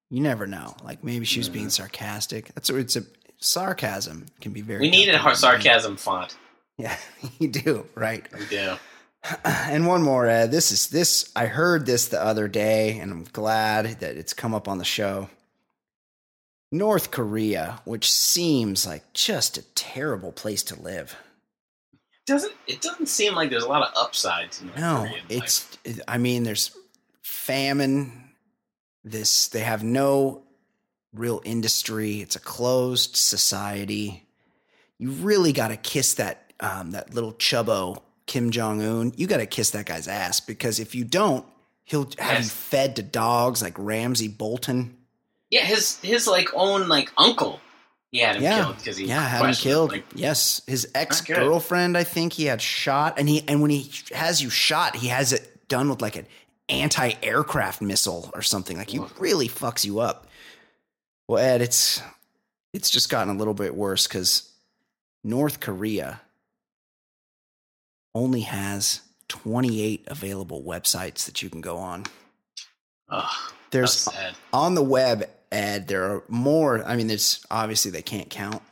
[0.08, 0.76] You never know.
[0.84, 1.72] Like, maybe she was being mm.
[1.72, 2.54] sarcastic.
[2.54, 3.02] That's it's a
[3.38, 4.80] sarcasm can be very.
[4.80, 6.36] We needed a sarcasm font.
[6.78, 6.96] Yeah,
[7.38, 8.26] you do right.
[8.32, 8.76] We do.
[9.44, 10.50] And one more, Ed.
[10.50, 11.30] This is this.
[11.36, 14.84] I heard this the other day, and I'm glad that it's come up on the
[14.84, 15.28] show.
[16.72, 21.16] North Korea, which seems like just a terrible place to live.
[22.26, 25.22] Doesn't it doesn't seem like there's a lot of upside to North No, life.
[25.28, 25.78] it's.
[25.84, 26.70] it- I mean, there's
[27.22, 28.30] famine.
[29.04, 30.42] This they have no
[31.12, 32.20] real industry.
[32.20, 34.26] It's a closed society.
[34.98, 38.00] You really got to kiss that um, that little chubbo
[38.30, 39.12] Kim Jong Un.
[39.16, 41.44] You got to kiss that guy's ass because if you don't,
[41.82, 44.96] he'll have you fed to dogs like Ramsay Bolton.
[45.50, 47.58] yeah, his his like own like uncle.
[48.12, 49.90] He had him Yeah, killed because he yeah, had him killed.
[49.90, 53.90] Like, yes, his ex girlfriend, I think he had shot, and he and when he
[54.14, 56.28] has you shot, he has it done with like an
[56.68, 58.76] anti aircraft missile or something.
[58.78, 60.28] Like he really fucks you up.
[61.26, 62.00] Well, Ed, it's
[62.72, 64.52] it's just gotten a little bit worse because
[65.24, 66.20] North Korea
[68.14, 72.04] only has 28 available websites that you can go on.
[73.70, 74.08] There's
[74.52, 78.62] on the web ed there are more i mean there's obviously they can't count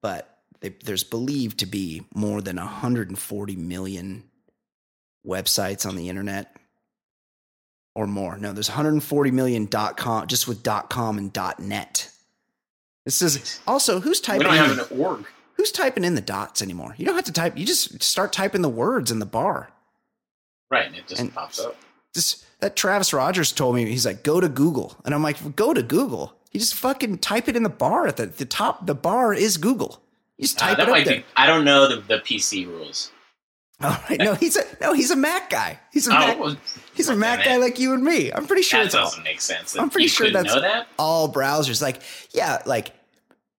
[0.00, 4.22] but they, there's believed to be more than 140 million
[5.26, 6.54] websites on the internet
[7.94, 8.36] or more.
[8.36, 12.10] No, there's 140 million dot com just with dot com and dot net.
[13.04, 15.26] This is also who's We typing don't have an org.
[15.60, 16.94] Who's typing in the dots anymore.
[16.96, 17.56] You don't have to type.
[17.58, 19.70] You just start typing the words in the bar.
[20.70, 21.76] Right, and it just And- pops up.
[22.14, 25.72] Just that Travis Rogers told me he's like go to Google, and I'm like go
[25.74, 26.34] to Google.
[26.50, 28.86] You just fucking type it in the bar at the, the top.
[28.86, 30.02] The bar is Google.
[30.38, 31.16] You just Uh, type that it up there.
[31.18, 31.24] be.
[31.36, 33.12] I don't know the, the PC rules.
[33.82, 35.78] All right, no, he's a no, he's a Mac guy.
[35.92, 36.56] He's a Oh, Mac, well,
[36.94, 38.30] he's a Mac guy like you and me.
[38.32, 39.76] I'm pretty sure that it's all, doesn't make sense.
[39.78, 40.88] I'm pretty sure that's- that.
[40.98, 41.80] all browsers.
[41.80, 42.02] Like,
[42.32, 42.90] yeah, like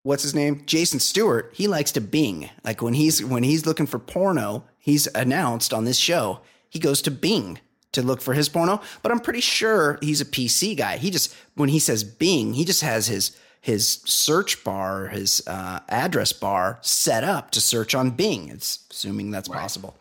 [0.03, 0.63] what's his name?
[0.65, 1.51] Jason Stewart.
[1.53, 2.49] He likes to Bing.
[2.63, 6.41] Like when he's when he's looking for porno, he's announced on this show.
[6.69, 7.59] He goes to Bing
[7.91, 8.81] to look for his porno.
[9.01, 10.97] But I'm pretty sure he's a PC guy.
[10.97, 15.79] He just when he says Bing, he just has his his search bar, his uh,
[15.87, 18.49] address bar set up to search on Bing.
[18.49, 19.95] It's assuming that's possible.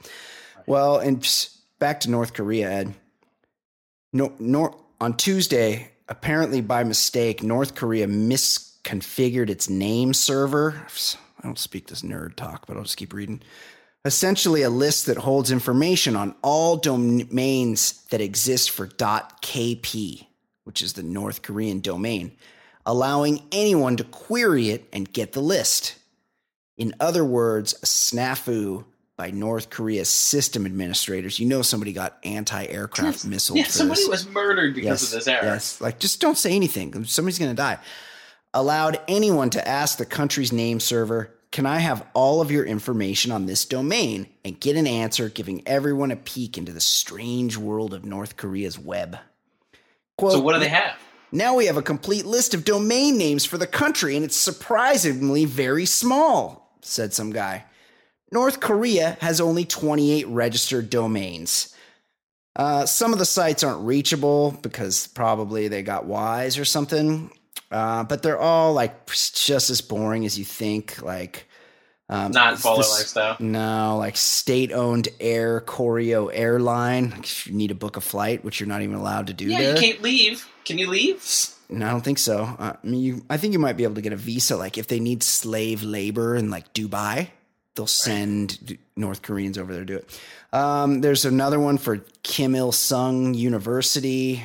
[0.66, 1.28] Well, and
[1.78, 2.94] back to North Korea, Ed.
[4.12, 8.06] No, nor, on Tuesday, apparently by mistake, North Korea
[8.84, 10.86] misconfigured its name server.
[11.38, 13.42] I don't speak this nerd talk, but I'll just keep reading.
[14.04, 20.26] Essentially, a list that holds information on all domains that exist for .kp,
[20.64, 22.32] which is the North Korean domain,
[22.86, 25.96] allowing anyone to query it and get the list.
[26.78, 28.84] In other words, a snafu
[29.18, 31.38] by North Korea's system administrators.
[31.38, 33.58] You know somebody got anti-aircraft missiles.
[33.58, 34.08] Yeah, somebody this.
[34.08, 35.44] was murdered because of this error.
[35.44, 37.04] Yes, like just don't say anything.
[37.04, 37.78] Somebody's going to die.
[38.52, 43.30] Allowed anyone to ask the country's name server, "Can I have all of your information
[43.30, 47.94] on this domain?" and get an answer, giving everyone a peek into the strange world
[47.94, 49.18] of North Korea's web.
[50.18, 50.96] Quote, So what do they have?
[51.32, 55.44] now we have a complete list of domain names for the country, and it's surprisingly
[55.44, 57.64] very small, said some guy.
[58.32, 61.74] North Korea has only 28 registered domains.
[62.56, 67.30] Uh, some of the sites aren't reachable because probably they got wise or something.
[67.70, 71.00] Uh, but they're all like just as boring as you think.
[71.02, 71.46] Like,
[72.08, 73.36] um, Not this- lifestyle.
[73.38, 77.14] No, like state-owned Air Koryo airline.
[77.20, 79.58] If you need a book a flight, which you're not even allowed to do Yeah,
[79.60, 79.74] there.
[79.76, 80.48] you can't leave.
[80.64, 81.24] Can you leave?
[81.68, 82.42] No, I don't think so.
[82.58, 84.56] Uh, I mean, you, I think you might be able to get a visa.
[84.56, 87.28] Like if they need slave labor in like Dubai,
[87.76, 90.20] they'll send D- North Koreans over there to do it.
[90.52, 94.42] Um, there's another one for Kim Il Sung University.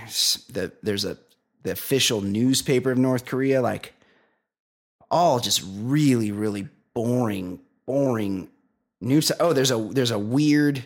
[0.52, 1.18] The, there's a
[1.66, 3.62] the official newspaper of North Korea.
[3.62, 3.94] Like
[5.12, 8.50] all just really, really boring, boring
[9.02, 9.32] news.
[9.40, 10.86] Oh, there's a there's a weird.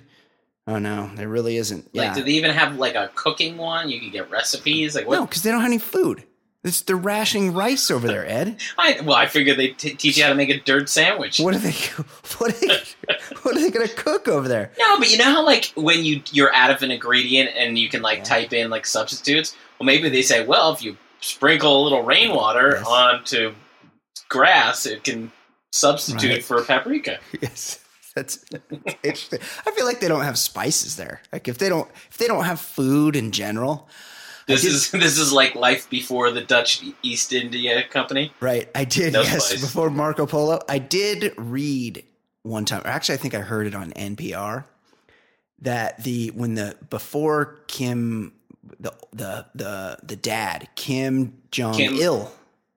[0.66, 1.90] Oh no, there really isn't.
[1.94, 3.90] Yeah, Like, do they even have like a cooking one?
[3.90, 4.96] You could get recipes.
[4.96, 5.16] Like, what?
[5.16, 6.24] no, because they don't have any food.
[6.64, 8.60] It's, they're rationing rice over there, Ed.
[8.78, 11.40] I, well, I figured they t- teach you how to make a dirt sandwich.
[11.40, 11.72] What are they?
[12.38, 12.68] What are they?
[13.44, 14.72] what are they going to cook over there?
[14.80, 17.90] No, but you know how like when you you're out of an ingredient and you
[17.90, 19.56] can like type in like substitutes.
[19.80, 22.86] Well, maybe they say, well, if you sprinkle a little rainwater Yes.
[22.88, 23.54] onto
[24.30, 25.32] grass, it can
[25.72, 26.44] substitute Right.
[26.44, 27.20] for paprika.
[27.42, 27.80] Yes,
[28.16, 28.44] that's
[29.04, 29.40] interesting.
[29.66, 31.22] I feel like they don't have spices there.
[31.32, 33.88] Like if they don't, if they don't have food in general,
[34.50, 38.34] This did- is this is like life before the Dutch East India Company.
[38.40, 38.70] right?
[38.76, 39.14] I did.
[39.14, 42.04] Yes, before Marco Polo, I did read
[42.44, 42.82] one time.
[42.84, 44.66] Or actually, I think I heard it on NPR
[45.62, 48.34] that the when the before Kim,
[48.80, 52.32] the the the the dad Kim Jong Kim- Il.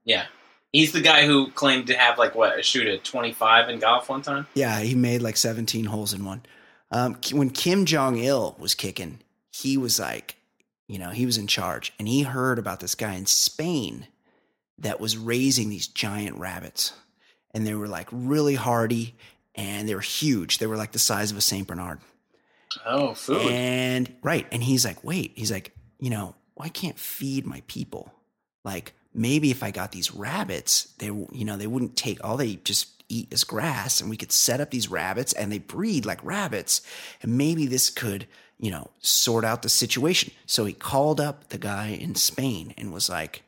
[0.04, 0.26] Yeah,
[0.72, 4.08] he's the guy who claimed to have like what a shoot at 25 in golf
[4.08, 4.46] one time.
[4.54, 6.42] Yeah, he made like 17 holes in one.
[6.90, 9.20] Um, when Kim Jong Il was kicking,
[9.50, 10.34] he was like,
[10.92, 14.08] you know, he was in charge, and he heard about this guy in Spain
[14.76, 16.92] that was raising these giant rabbits,
[17.54, 19.16] and they were like really hardy,
[19.54, 20.58] and they were huge.
[20.58, 22.00] They were like the size of a Saint Bernard.
[22.84, 23.50] Oh, food.
[23.50, 27.62] And right, and he's like, wait, he's like, you know, well, I can't feed my
[27.68, 28.12] people.
[28.62, 32.56] Like maybe if I got these rabbits, they, you know, they wouldn't take all they
[32.56, 36.22] just eat is grass, and we could set up these rabbits, and they breed like
[36.22, 36.82] rabbits,
[37.22, 38.26] and maybe this could,
[38.62, 40.32] you know, sort out the situation.
[40.46, 43.42] So he called up the guy in Spain and was like,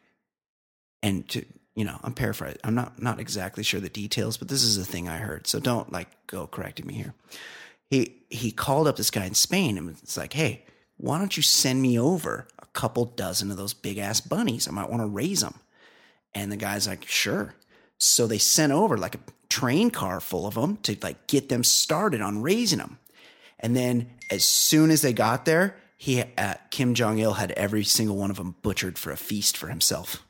[1.03, 2.61] and to you know, I'm paraphrasing.
[2.63, 5.47] I'm not not exactly sure the details, but this is the thing I heard.
[5.47, 7.15] So don't like go correcting me here
[7.91, 10.65] he he called up this guy in Spain and was like, "Hey,
[10.97, 14.69] why don't you send me over a couple dozen of those big ass bunnies?
[14.69, 15.61] I might want to raise them."
[16.35, 17.55] And the guy's like, "Sure."
[17.99, 21.65] So they sent over like a train car full of them to like get them
[21.65, 22.99] started on raising them.
[23.65, 27.83] And then as soon as they got there, he uh, Kim Jong Il had every
[27.83, 30.23] single one of them butchered for a feast for himself.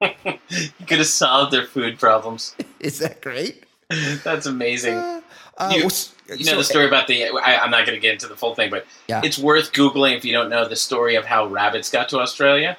[0.00, 2.54] you could have solved their food problems.
[2.80, 3.64] Is that great?
[4.24, 4.94] That's amazing.
[4.96, 5.20] Uh,
[5.58, 5.88] Uh, You-
[6.38, 7.24] You know the story about the.
[7.26, 9.20] I, I'm not going to get into the full thing, but Yeah.
[9.24, 12.78] it's worth googling if you don't know the story of how rabbits got to Australia.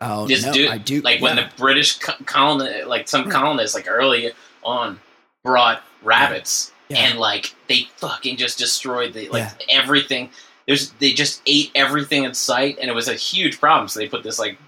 [0.00, 1.00] Oh, Just no, do, I do.
[1.00, 3.32] like when the British colon, like some Right.
[3.32, 4.30] colonists, like early
[4.62, 5.00] on,
[5.44, 6.72] brought rabbits Yeah.
[6.98, 10.30] And like they fucking just destroyed the like everything.
[10.66, 13.88] There's they just ate everything in sight, and it was a huge problem.
[13.88, 14.58] So they put this like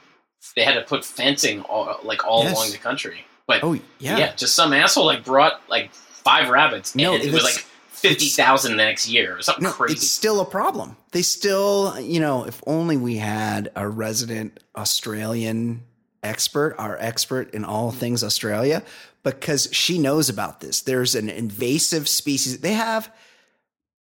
[0.56, 2.56] they had to put fencing all like all Yes.
[2.56, 3.24] along the country.
[3.46, 4.18] But Oh yeah.
[4.18, 4.34] yeah.
[4.34, 8.72] just some asshole like brought like five rabbits, No, and it was- like fifty thousand
[8.76, 9.94] the next year or something No, crazy.
[9.94, 10.96] it's still a problem.
[11.12, 15.82] They still, you know, if only we had a resident Australian
[16.22, 18.82] expert, our expert in all things Australia,
[19.24, 20.82] because she knows about this.
[20.82, 22.60] There's an invasive species.
[22.60, 23.12] They have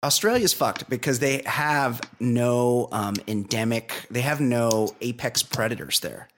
[0.03, 6.29] Australia's fucked because they have no um, endemic, they have no apex predators there.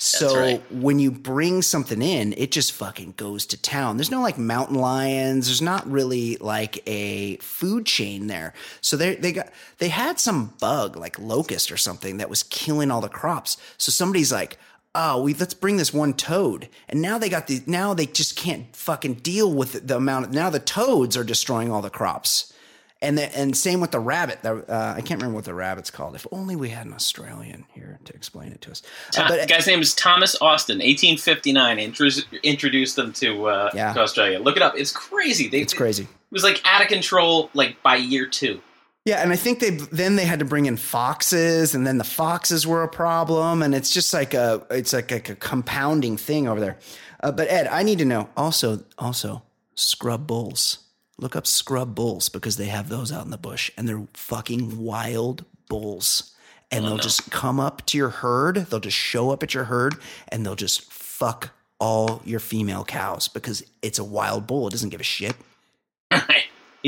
[0.00, 0.72] So right.
[0.72, 3.96] when you bring something in, it just fucking goes to town.
[3.96, 5.46] There's no like mountain lions.
[5.46, 8.54] There's not really like a food chain there.
[8.80, 9.48] So they they got
[9.78, 13.56] they had some bug like locust or something that was killing all the crops.
[13.76, 14.56] So somebody's like,
[14.94, 18.36] oh, we let's bring this one toad, and now they got the now they just
[18.36, 20.26] can't fucking deal with the, amount.
[20.26, 22.52] Of, now the toads are destroying all the crops.
[23.00, 24.42] And the, and same with the rabbit.
[24.42, 26.16] The, uh, I can't remember what the rabbit's called.
[26.16, 28.82] If only we had an Australian here to explain it to us.
[29.16, 31.76] Uh, but- the guy's name is Thomas Austin, 1859.
[31.78, 33.92] Intros- introduced them to uh, Yeah.
[33.92, 34.40] to Australia.
[34.40, 34.74] Look it up.
[34.76, 35.46] It's crazy.
[35.48, 36.02] They, it's crazy.
[36.04, 38.60] It was like out of control like by year two.
[39.08, 42.04] Yeah, and I think they then they had to bring in foxes, and then the
[42.04, 46.46] foxes were a problem, and it's just like a it's like, like a compounding thing
[46.46, 46.76] over there.
[47.22, 49.44] Uh, but Ed, I need to know also also
[49.74, 50.80] scrub bulls.
[51.16, 54.76] Look up scrub bulls because they have those out in the bush, and they're fucking
[54.76, 56.34] wild bulls.
[56.70, 58.56] And they'll just come up to your herd.
[58.56, 59.94] They'll just show up at your herd,
[60.28, 64.66] and they'll just fuck all your female cows because it's a wild bull.
[64.66, 65.34] It doesn't give a shit.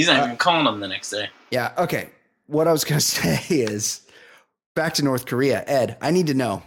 [0.00, 1.28] He's not Uh, even calling them the next day.
[1.50, 1.72] Yeah.
[1.76, 2.08] Okay.
[2.46, 4.00] What I was going to say is
[4.74, 5.62] back to North Korea.
[5.66, 6.62] Ed, I need to know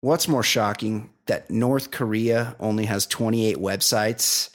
[0.00, 4.48] what's more shocking that North Korea only has 28 websites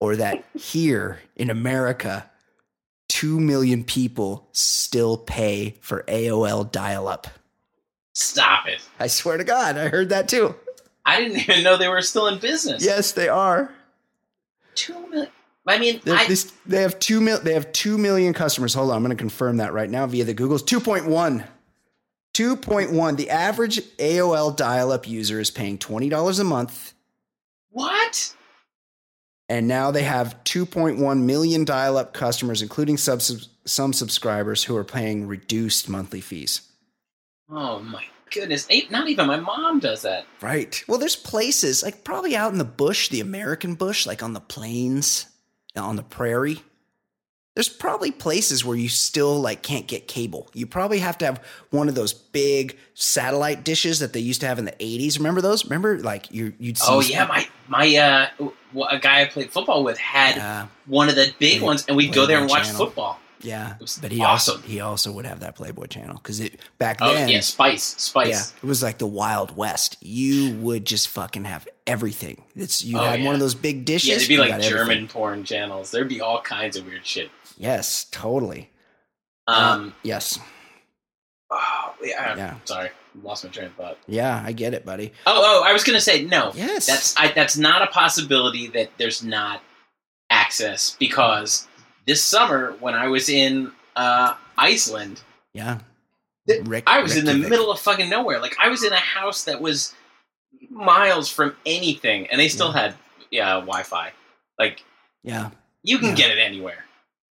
[0.00, 2.28] or that here in America,
[3.10, 7.26] 2 million people still pay for AOL dial up.
[8.14, 8.80] Stop it.
[8.98, 10.54] I swear to God, I heard that too.
[11.04, 12.82] I didn't even know they were still in business.
[12.84, 13.72] Yes, they are.
[14.74, 15.28] Two million.
[15.66, 17.38] I mean, They, I, this, they have two mil.
[17.40, 18.74] They have two million customers.
[18.74, 20.62] Hold on, I'm going to confirm that right now via the Google's.
[20.62, 21.44] Two point one.
[22.32, 23.16] Two point one.
[23.16, 26.94] The average AOL dial-up user is paying twenty dollars a month,
[27.70, 28.34] what?
[29.48, 33.20] and now they have two point one million dial-up customers, including sub-
[33.66, 36.62] some subscribers who are paying reduced monthly fees.
[37.50, 38.66] Oh my goodness!
[38.90, 40.24] Not even my mom does that.
[40.40, 40.82] Right.
[40.88, 44.40] Well, there's places like probably out in the bush, the American bush, like on the
[44.40, 45.26] plains,
[45.76, 46.62] on the prairie.
[47.56, 50.48] There's probably places where you still like can't get cable.
[50.54, 54.46] You probably have to have one of those big satellite dishes that they used to
[54.46, 55.18] have in the 80s.
[55.18, 55.64] Remember those?
[55.64, 58.28] Remember like you you'd see Oh yeah, my my uh,
[58.88, 62.24] a guy I played football with had one of the big ones, and we'd go
[62.26, 62.86] there and watch Channel.
[62.86, 63.20] football.
[63.42, 63.74] Yeah.
[64.00, 64.56] But he awesome.
[64.56, 67.82] also he also would have that Playboy channel cuz it back Oh then yeah, Spice,
[67.98, 68.28] Spice.
[68.28, 69.96] Yeah, it was like the Wild West.
[70.00, 72.44] You would just fucking have everything.
[72.54, 73.26] It's you Oh, had yeah.
[73.26, 74.08] one of those big dishes.
[74.08, 75.08] Yeah, there'd be like German everything.
[75.08, 75.90] porn channels.
[75.90, 77.30] There'd be all kinds of weird shit.
[77.56, 78.70] Yes, totally.
[79.46, 80.38] Um, yes.
[81.50, 82.54] oh, yeah, Yeah.
[82.64, 82.90] Sorry,
[83.22, 83.98] lost my train of thought.
[84.06, 85.12] Yeah, I get it, buddy.
[85.26, 86.52] Oh, oh, I was gonna say no.
[86.54, 86.86] Yes.
[86.86, 89.62] That's I, that's not a possibility that there's not
[90.30, 91.66] access because
[92.06, 95.20] this summer when I was in uh, Iceland,
[95.52, 95.78] yeah.
[96.48, 98.40] Th- Rick- I was in the middle of fucking nowhere.
[98.40, 99.94] Like I was in a house that was
[100.70, 102.94] miles from anything, and they still had
[103.30, 104.12] yeah Wi-Fi.
[104.58, 104.82] Like
[105.22, 105.50] Yeah.
[105.82, 106.14] you can Yeah.
[106.14, 106.84] get it anywhere.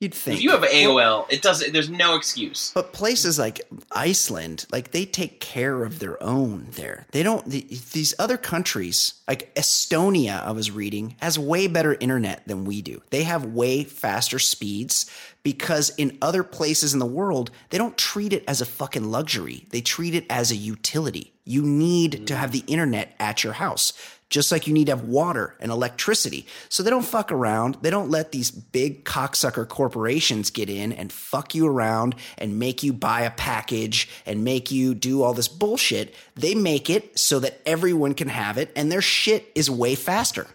[0.01, 0.37] You'd think.
[0.37, 1.71] If you have AOL, it doesn't.
[1.71, 2.71] There's no excuse.
[2.73, 3.61] But places like
[3.93, 7.07] Iceland, like they take care of their own there.
[7.11, 12.45] They don't, the, these other countries, like Estonia, I was reading, has way better internet
[12.45, 13.01] than we do.
[13.09, 15.09] They have way faster speeds
[15.43, 19.65] because in other places in the world, they don't treat it as a fucking luxury.
[19.69, 21.31] They treat it as a utility.
[21.45, 23.93] You need to have the internet at your house.
[24.29, 26.47] Just like you need to have water and electricity.
[26.67, 27.77] So they don't fuck around.
[27.81, 32.81] They don't let these big cocksucker corporations get in and fuck you around and make
[32.81, 36.15] you buy a package and make you do all this bullshit.
[36.35, 40.47] They make it so that everyone can have it and their shit is way faster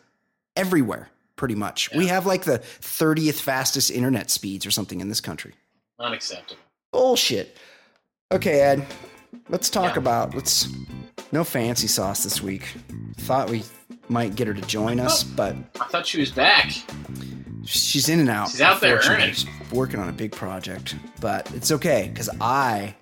[0.57, 1.93] everywhere, pretty much.
[1.95, 5.55] We have like the 30th fastest internet speeds or something in this country.
[5.99, 6.61] Unacceptable.
[6.93, 7.57] Bullshit.
[8.33, 8.87] Okay, Ed,
[9.49, 10.01] let's talk Yeah.
[10.01, 10.69] about let's
[11.33, 12.75] no fancy sauce this week.
[13.19, 13.63] Thought we
[14.09, 15.33] might get her to join us, oh.
[15.37, 16.73] but I thought she was back.
[17.65, 18.51] she's in and out.
[18.51, 19.33] She's out there earning.
[19.33, 22.95] She's working on a big project, but it's okay because I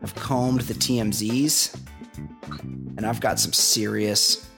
[0.00, 1.78] have combed the TMZs
[2.96, 4.48] and I've got some serious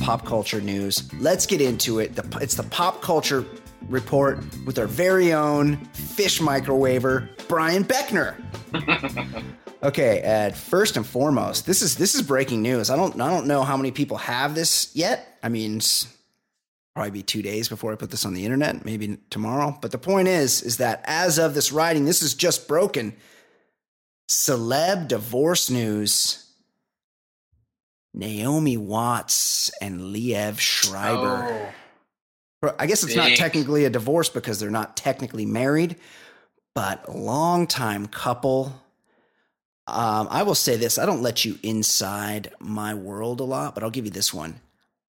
[0.00, 1.10] pop culture news.
[1.14, 2.14] Let's get into it.
[2.14, 3.44] The, it's the pop culture
[3.88, 8.34] report with our very own fish microwaver, Brian Beckner.
[9.82, 10.56] okay, Ed.
[10.56, 12.90] First and foremost, this is this is breaking news.
[12.90, 15.38] I don't I don't know how many people have this yet.
[15.42, 15.80] I mean,
[16.94, 19.76] probably be two days before I put this on the internet, maybe tomorrow.
[19.80, 23.14] But the point is, is that as of this writing, this is just broken.
[24.28, 26.42] Celeb divorce news.
[28.14, 31.70] Naomi Watts and Liev Schreiber.
[32.62, 35.96] Oh, I guess it's not technically a divorce because they're not technically married,
[36.74, 38.72] but a longtime couple.
[39.88, 43.82] Um, I will say this I don't let you inside my world a lot, but
[43.84, 44.60] I'll give you this one.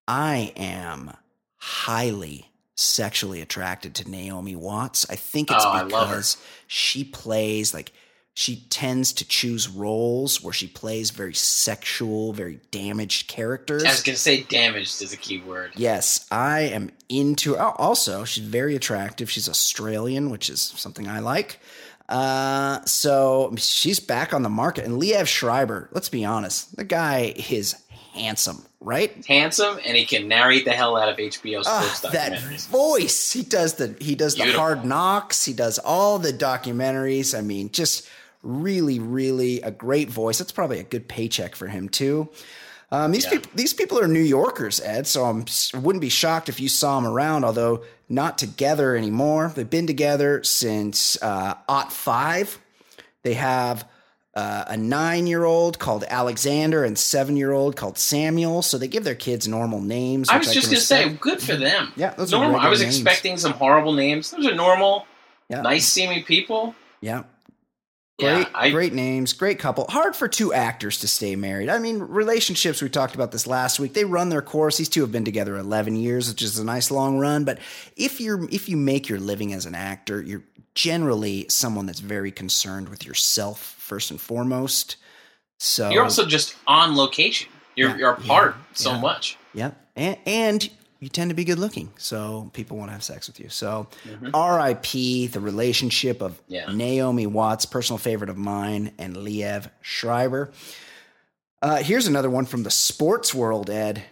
[0.07, 1.11] I am
[1.57, 5.05] highly sexually attracted to Naomi Watts.
[5.09, 6.15] I think it's Oh, I love her.
[6.15, 7.91] because she plays like
[8.36, 13.84] she tends to choose roles where she plays very sexual, very damaged characters.
[13.84, 15.71] I was gonna say damaged is a key word.
[15.75, 17.57] Yes, I am into.
[17.57, 19.32] oh, Also, she's very attractive.
[19.32, 21.59] She's Australian, which is something I like.
[22.09, 24.85] Uh, so she's back on the market.
[24.85, 27.75] And Liev Schreiber, let's be honest, the guy is
[28.13, 29.13] handsome, right?
[29.15, 32.39] He's handsome and he can narrate the hell out of HBO Ah, sports that
[32.69, 33.31] voice.
[33.33, 35.45] He does the he does the hard knocks.
[35.45, 37.37] He does all the documentaries.
[37.37, 38.07] I mean, just
[38.41, 40.37] really, really a great voice.
[40.37, 42.29] That's probably a good paycheck for him too.
[42.91, 43.31] Um, these Yeah.
[43.31, 45.07] people these people are New Yorkers, Ed.
[45.07, 47.43] So I'm, I wouldn't be shocked if you saw them around.
[47.43, 49.51] Although not together anymore.
[49.53, 52.59] They've been together since uh, Ot five.
[53.23, 53.85] They have
[54.33, 58.61] uh, a nine year old called Alexander and seven year old called Samuel.
[58.61, 60.29] So they give their kids normal names.
[60.29, 61.91] I was just gonna say, good for them.
[61.97, 62.61] Yeah, those are normal.
[62.61, 62.95] I was names.
[62.95, 64.31] expecting some horrible names.
[64.31, 65.05] Those are normal,
[65.49, 65.61] Yeah.
[65.61, 66.75] nice seeming people.
[67.01, 67.23] Yeah.
[68.20, 69.86] Yeah, Great, I- great names, great couple.
[69.89, 71.70] Hard for two actors to stay married.
[71.70, 74.78] I mean, relationships, we talked about this last week, they run their course.
[74.78, 77.43] These two have been together 11 years, which is a nice long run.
[77.45, 77.59] But
[77.95, 80.41] if you're, if you make your living as an actor, you're
[80.74, 84.95] generally someone that's very concerned with yourself first and foremost.
[85.59, 87.49] So You're also just on location.
[87.76, 88.99] You're Yeah, you're apart yeah, so yeah.
[89.01, 89.38] much.
[89.53, 89.86] Yep.
[89.95, 91.91] And, and you tend to be good looking.
[91.97, 93.49] So people want to have sex with you.
[93.49, 94.25] So Mm-hmm.
[94.35, 96.71] RIP, the relationship of Yeah.
[96.71, 100.51] Naomi Watts, personal favorite of mine, and Liev Schreiber.
[101.61, 104.03] Uh, here's another one from the sports world, Ed.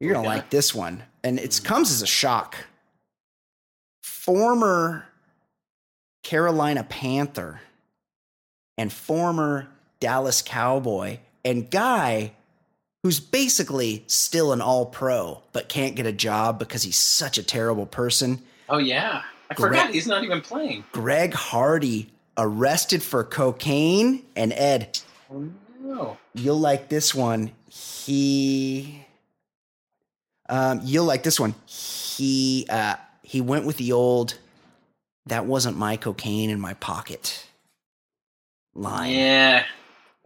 [0.00, 0.38] You're going to Okay.
[0.38, 1.02] like this one.
[1.22, 2.56] And it comes as a shock.
[4.02, 5.06] Former
[6.22, 7.60] Carolina Panther
[8.78, 9.68] and former
[10.00, 12.32] Dallas Cowboy and guy
[13.04, 17.42] who's basically still an all pro but can't get a job because he's such a
[17.42, 18.42] terrible person.
[18.68, 20.84] Oh yeah, I forgot he's not even playing.
[20.92, 24.98] Greg Hardy arrested for cocaine and Ed,
[25.30, 25.48] Oh
[25.80, 26.16] no.
[26.34, 27.52] you'll like this one.
[27.68, 29.04] He
[30.48, 31.54] um you'll like this one.
[31.66, 34.38] He uh he went with the old
[35.26, 37.46] that wasn't my cocaine in my pocket
[38.74, 39.10] line.
[39.12, 39.64] Yeah.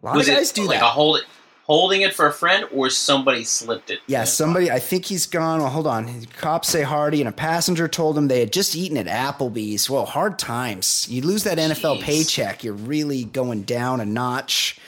[0.00, 0.86] A lot Was of guys it do like that.
[0.86, 1.20] a hold
[1.68, 4.00] holding it for a friend or somebody slipped it?
[4.08, 4.70] Yeah, somebody.
[4.70, 5.60] I think he's gone.
[5.60, 6.24] Well, hold on.
[6.36, 9.88] Cops say Hardy and a passenger told him they had just eaten at Applebee's.
[9.88, 11.06] Well, hard times.
[11.08, 12.02] You lose that NFL Jeez.
[12.02, 14.80] paycheck, you're really going down a notch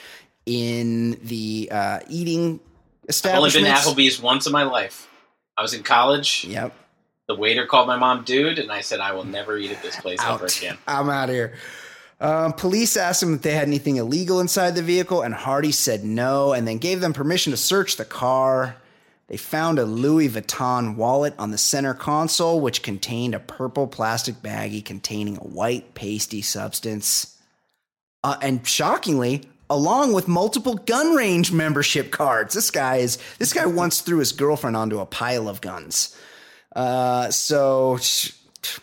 [0.45, 2.59] in the uh, eating
[3.09, 5.09] I've only been to Applebee's once in my life.
[5.57, 6.45] I was in college.
[6.45, 6.73] Yep.
[7.27, 9.95] The waiter called my mom dude, and I said I will never eat at this
[9.95, 10.77] place ever again.
[10.87, 11.53] I'm out of here.
[12.21, 16.05] Um, police asked him if they had anything illegal inside the vehicle, and Hardy said
[16.05, 18.77] no, and then gave them permission to search the car.
[19.27, 24.35] They found a Louis Vuitton wallet on the center console, which contained a purple plastic
[24.35, 27.39] baggie containing a white pasty substance.
[28.23, 32.53] Uh, and shockingly, along with multiple gun range membership cards.
[32.53, 36.15] This guy is this guy once threw his girlfriend onto a pile of guns.
[36.75, 37.97] Uh, so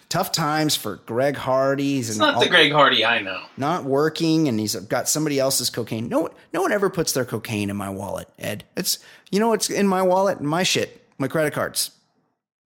[0.08, 1.94] tough times for Greg Hardy.
[1.96, 3.42] He's It's not al- the Greg Hardy I know.
[3.56, 6.08] not working, and he's got somebody else's cocaine.
[6.08, 8.64] No, no one ever puts their cocaine in my wallet, Ed.
[8.76, 8.98] It's
[9.30, 11.90] you know what's in my wallet, my shit, my credit cards.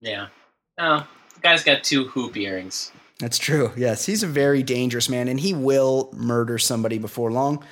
[0.00, 0.28] Yeah.
[0.78, 2.90] Oh, the guy's got two hoop earrings.
[3.18, 3.72] That's true.
[3.76, 7.62] Yes, he's a very dangerous man, and he will murder somebody before long.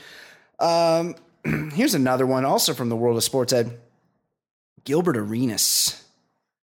[0.61, 1.17] Um,
[1.73, 3.53] here's another one, also from the world of sports.
[3.53, 3.79] Ed
[4.85, 6.05] Gilbert Arenas,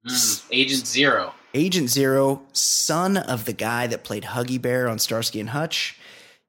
[0.05, 1.33] Mm, Agent Zero.
[1.53, 5.97] Agent Zero, son of the guy that played Huggy Bear on Starsky and Hutch.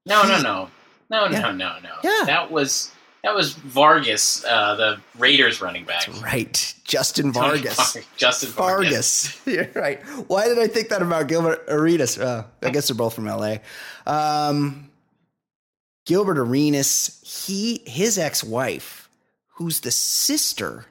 [0.07, 0.71] No, He- no, no.
[1.11, 1.41] No, Yeah.
[1.41, 1.91] no, no, no.
[2.05, 2.25] Yeah.
[2.27, 2.91] That was
[3.25, 6.07] that was Fargas, uh, the Raiders running back.
[6.07, 6.75] That's right.
[6.85, 7.75] Justin Fargas.
[7.95, 9.29] Var- Justin Fargas.
[9.29, 9.41] Fargas.
[9.47, 10.01] You're right.
[10.29, 12.17] Why did I think that about Gilbert Arenas?
[12.19, 13.57] Uh, I guess they're both from LA.
[14.07, 14.91] Um,
[16.07, 19.09] Gilbert Arenas, he his ex-wife,
[19.57, 20.87] who's the sister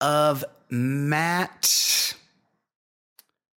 [0.00, 2.14] of Matt.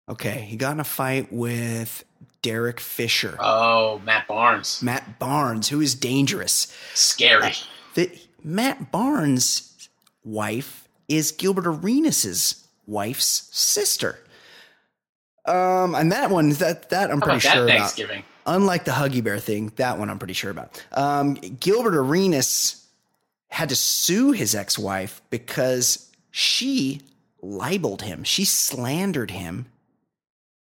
[0.10, 2.04] Okay, he got in a fight with
[2.42, 3.38] Derek Fisher.
[3.40, 4.82] Oh, Matt Barnes.
[4.82, 6.76] Matt Barnes, who is dangerous.
[6.96, 7.54] Scary.
[7.94, 8.12] The,
[8.44, 9.90] Matt Barnes'
[10.24, 14.20] wife is Gilbert Arenas' wife's sister.
[15.46, 17.80] Um, and that one, that that I'm How pretty about sure that about.
[17.80, 18.24] Thanksgiving?
[18.46, 20.84] Unlike the Huggy Bear thing, that one I'm pretty sure about.
[20.94, 22.88] Um, Gilbert Arenas
[23.50, 27.02] had to sue his ex-wife because she
[27.42, 28.24] libeled him.
[28.24, 29.68] She slandered him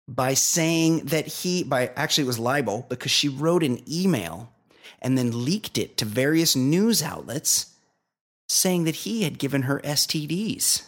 [0.07, 4.53] by saying that he by actually it was libel because she wrote an email
[5.01, 7.75] and then leaked it to various news outlets
[8.49, 10.83] saying that he had given her STDs.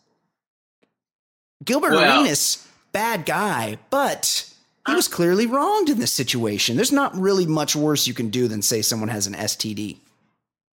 [1.63, 4.47] Gilbert Well- Arenas, bad guy, but
[4.87, 6.75] he was clearly wronged in this situation.
[6.75, 9.97] There's not really much worse you can do than say someone has an STD.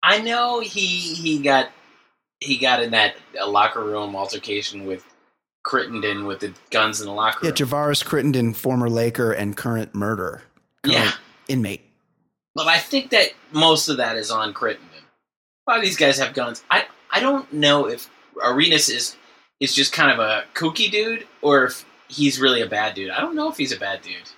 [0.02, 1.70] I know he he got
[2.42, 5.06] he got in that uh, locker room altercation with
[5.66, 7.52] Crittenton with the guns in the locker Yeah.
[7.54, 10.42] Javaris Crittenton, former Laker and current murderer.
[10.84, 11.12] Current Yeah.
[11.48, 11.82] Inmate.
[12.54, 14.80] But I think that most of that is on Crittenton.
[15.66, 16.62] A lot of these guys have guns.
[16.70, 18.10] I I don't know if
[18.44, 19.16] Arenas is
[19.64, 23.10] is just kind of a kooky dude or if he's really a bad dude.
[23.12, 24.30] I don't know if he's a bad dude.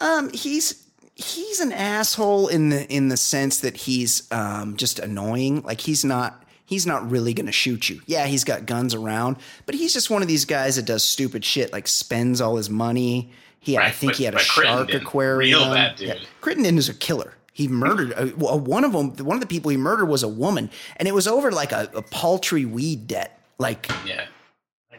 [0.00, 0.84] Um, he's
[1.16, 5.62] he's an asshole in the in the sense that he's um just annoying.
[5.62, 8.00] Like he's not he's not really gonna shoot you.
[8.06, 9.36] Yeah, he's got guns around,
[9.66, 12.70] but he's just one of these guys that does stupid shit, like spends all his
[12.70, 13.32] money.
[13.60, 15.38] He, I think but- he had a shark Crittenton, aquarium.
[15.62, 16.08] real bad dude.
[16.08, 17.34] Yeah, Crittenton is a killer.
[17.52, 19.14] He murdered uh, well, one of them.
[19.24, 21.88] One of the people he murdered was a woman, and it was over like a,
[21.94, 23.40] a paltry weed debt.
[23.58, 24.26] Like Yeah.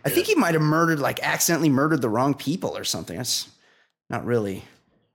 [0.06, 3.18] I think he might have murdered, like, accidentally murdered the wrong people or something.
[3.18, 3.49] That's
[4.10, 4.64] not really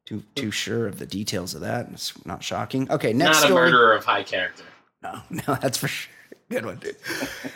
[0.06, 1.88] too too sure of the details of that.
[1.92, 2.90] It's not shocking.
[2.90, 3.70] Okay, next not a story.
[3.70, 4.64] murderer of high character.
[5.02, 6.12] No, no, that's for sure.
[6.50, 6.96] Good one, dude.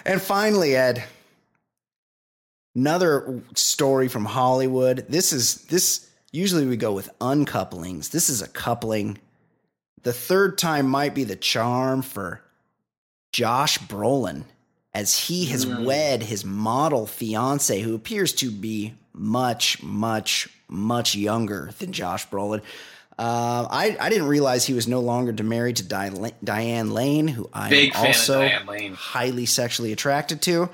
[0.06, 1.02] and finally, Ed,
[2.76, 5.04] another story from Hollywood.
[5.08, 6.08] This is this.
[6.32, 8.10] Usually we go with uncouplings.
[8.10, 9.18] This is a coupling.
[10.02, 12.40] The third time might be the charm for
[13.32, 14.44] Josh Brolin,
[14.94, 15.84] as he has Mm.
[15.84, 22.60] wed his model fiance, who appears to be much, much, much younger than Josh Brolin.
[23.18, 27.48] Uh, I, I didn't realize he was no longer married to Di- Diane Lane, who
[27.52, 28.48] I Big am also
[28.96, 30.68] highly sexually attracted to.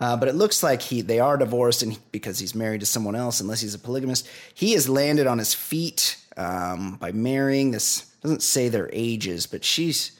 [0.00, 2.86] Uh, but it looks like he they are divorced, and he- because he's married to
[2.86, 7.70] someone else, unless he's a polygamist, he has landed on his feet um, by marrying
[7.70, 8.06] this.
[8.20, 10.10] Doesn't say their ages, but she's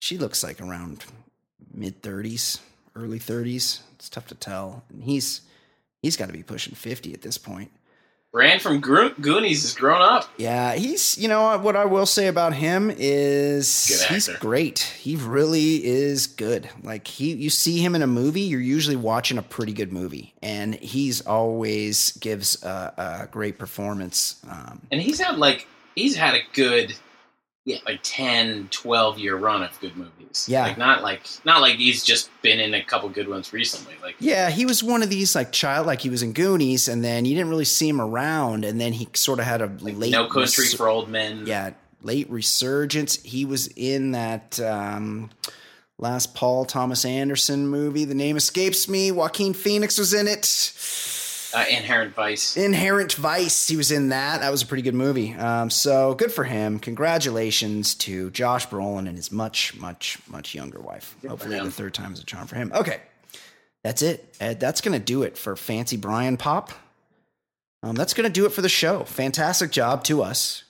[0.00, 1.04] she looks like around
[1.72, 2.58] mid thirties,
[2.98, 3.82] early thirties.
[3.96, 4.84] It's tough to tell.
[4.90, 5.42] And he's
[6.02, 7.70] he's got to be pushing fifty at this point.
[8.30, 10.28] Rand from Gro- Goonies has grown up.
[10.36, 14.80] Yeah, he's you know what I will say about him is he's great.
[14.80, 16.68] He really is good.
[16.82, 20.34] Like he you see him in a movie, you're usually watching a pretty good movie
[20.42, 24.36] and he's always gives a, a great performance.
[24.48, 26.94] Um, And he's had like he's had a good
[27.68, 30.46] yeah, like 10, 12 year run of good movies.
[30.48, 30.62] Yeah.
[30.62, 33.92] Like not like not like he's just been in a couple good ones recently.
[34.02, 37.04] Like yeah, he was one of these like child like he was in Goonies and
[37.04, 40.12] then you didn't really see him around and then he sort of had a late
[40.12, 41.44] No Country res- for Old Men.
[41.44, 43.22] yeah, late resurgence.
[43.22, 45.28] He was in that um,
[45.98, 48.06] last Paul Thomas Anderson movie.
[48.06, 49.10] The name escapes me.
[49.10, 50.46] Joaquin Phoenix was in it.
[51.54, 52.56] Uh, Inherent Vice.
[52.56, 53.68] Inherent Vice.
[53.68, 54.40] He was in that.
[54.40, 55.34] That was a pretty good movie.
[55.34, 56.78] Um, so good for him.
[56.78, 61.16] Congratulations to Josh Brolin and his much, much, much younger wife.
[61.26, 62.70] Hopefully, the third time's a charm for him.
[62.74, 63.00] Okay,
[63.82, 64.34] that's it.
[64.40, 66.70] Ed, that's gonna do it for Fancy Brian Pop.
[67.82, 69.04] Um, that's gonna do it for the show.
[69.04, 70.64] Fantastic job to us.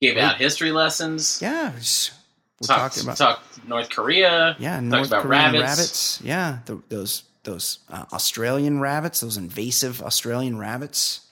[0.00, 1.40] Gave out history lessons.
[1.40, 4.56] Yeah, we're talked, talking about talked North Korea.
[4.58, 5.62] yeah, North about Korean rabbits.
[5.62, 6.20] rabbits.
[6.22, 11.26] Yeah, th those those uh, Australian rabbits, those invasive Australian rabbits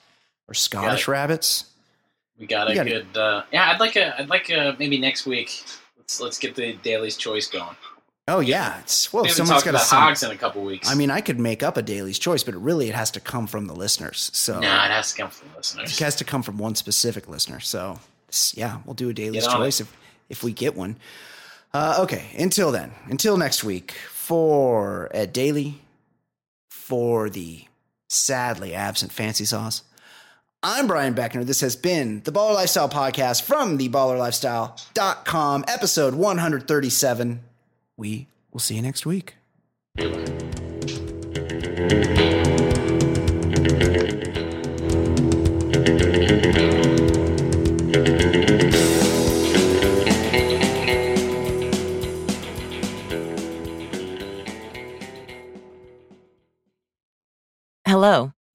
[0.47, 1.11] or Scottish it.
[1.11, 1.65] rabbits.
[2.39, 3.17] We got a got good.
[3.17, 4.19] Uh, yeah, I'd like a.
[4.19, 5.63] I'd like a maybe next week.
[5.97, 7.75] Let's let's get the Daly's Choice going.
[8.27, 10.89] Oh yeah, it's well, we haven't got to hogs in a couple weeks.
[10.89, 13.47] I mean, I could make up a Daly's Choice, but really, it has to come
[13.47, 14.29] from the listeners.
[14.33, 15.93] So nah, it has to come from the listeners.
[15.93, 17.59] it has to come from one specific listener.
[17.59, 17.99] So
[18.53, 19.95] yeah, we'll do a Daly's Choice if
[20.29, 20.97] if we get one.
[21.73, 25.79] Uh, okay, until then, until next week, for Ed Daly,
[26.87, 27.65] for the
[28.07, 29.83] sadly absent Fancy Sauce,
[30.63, 31.45] I'm Brian Beckner.
[31.45, 37.41] This has been the Baller Lifestyle Podcast from theballerlifestyle.com, episode 137.
[37.97, 39.35] We will see you next week.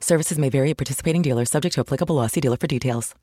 [0.00, 2.26] Services may vary at participating dealers, subject to applicable law.
[2.26, 3.14] See dealer for details.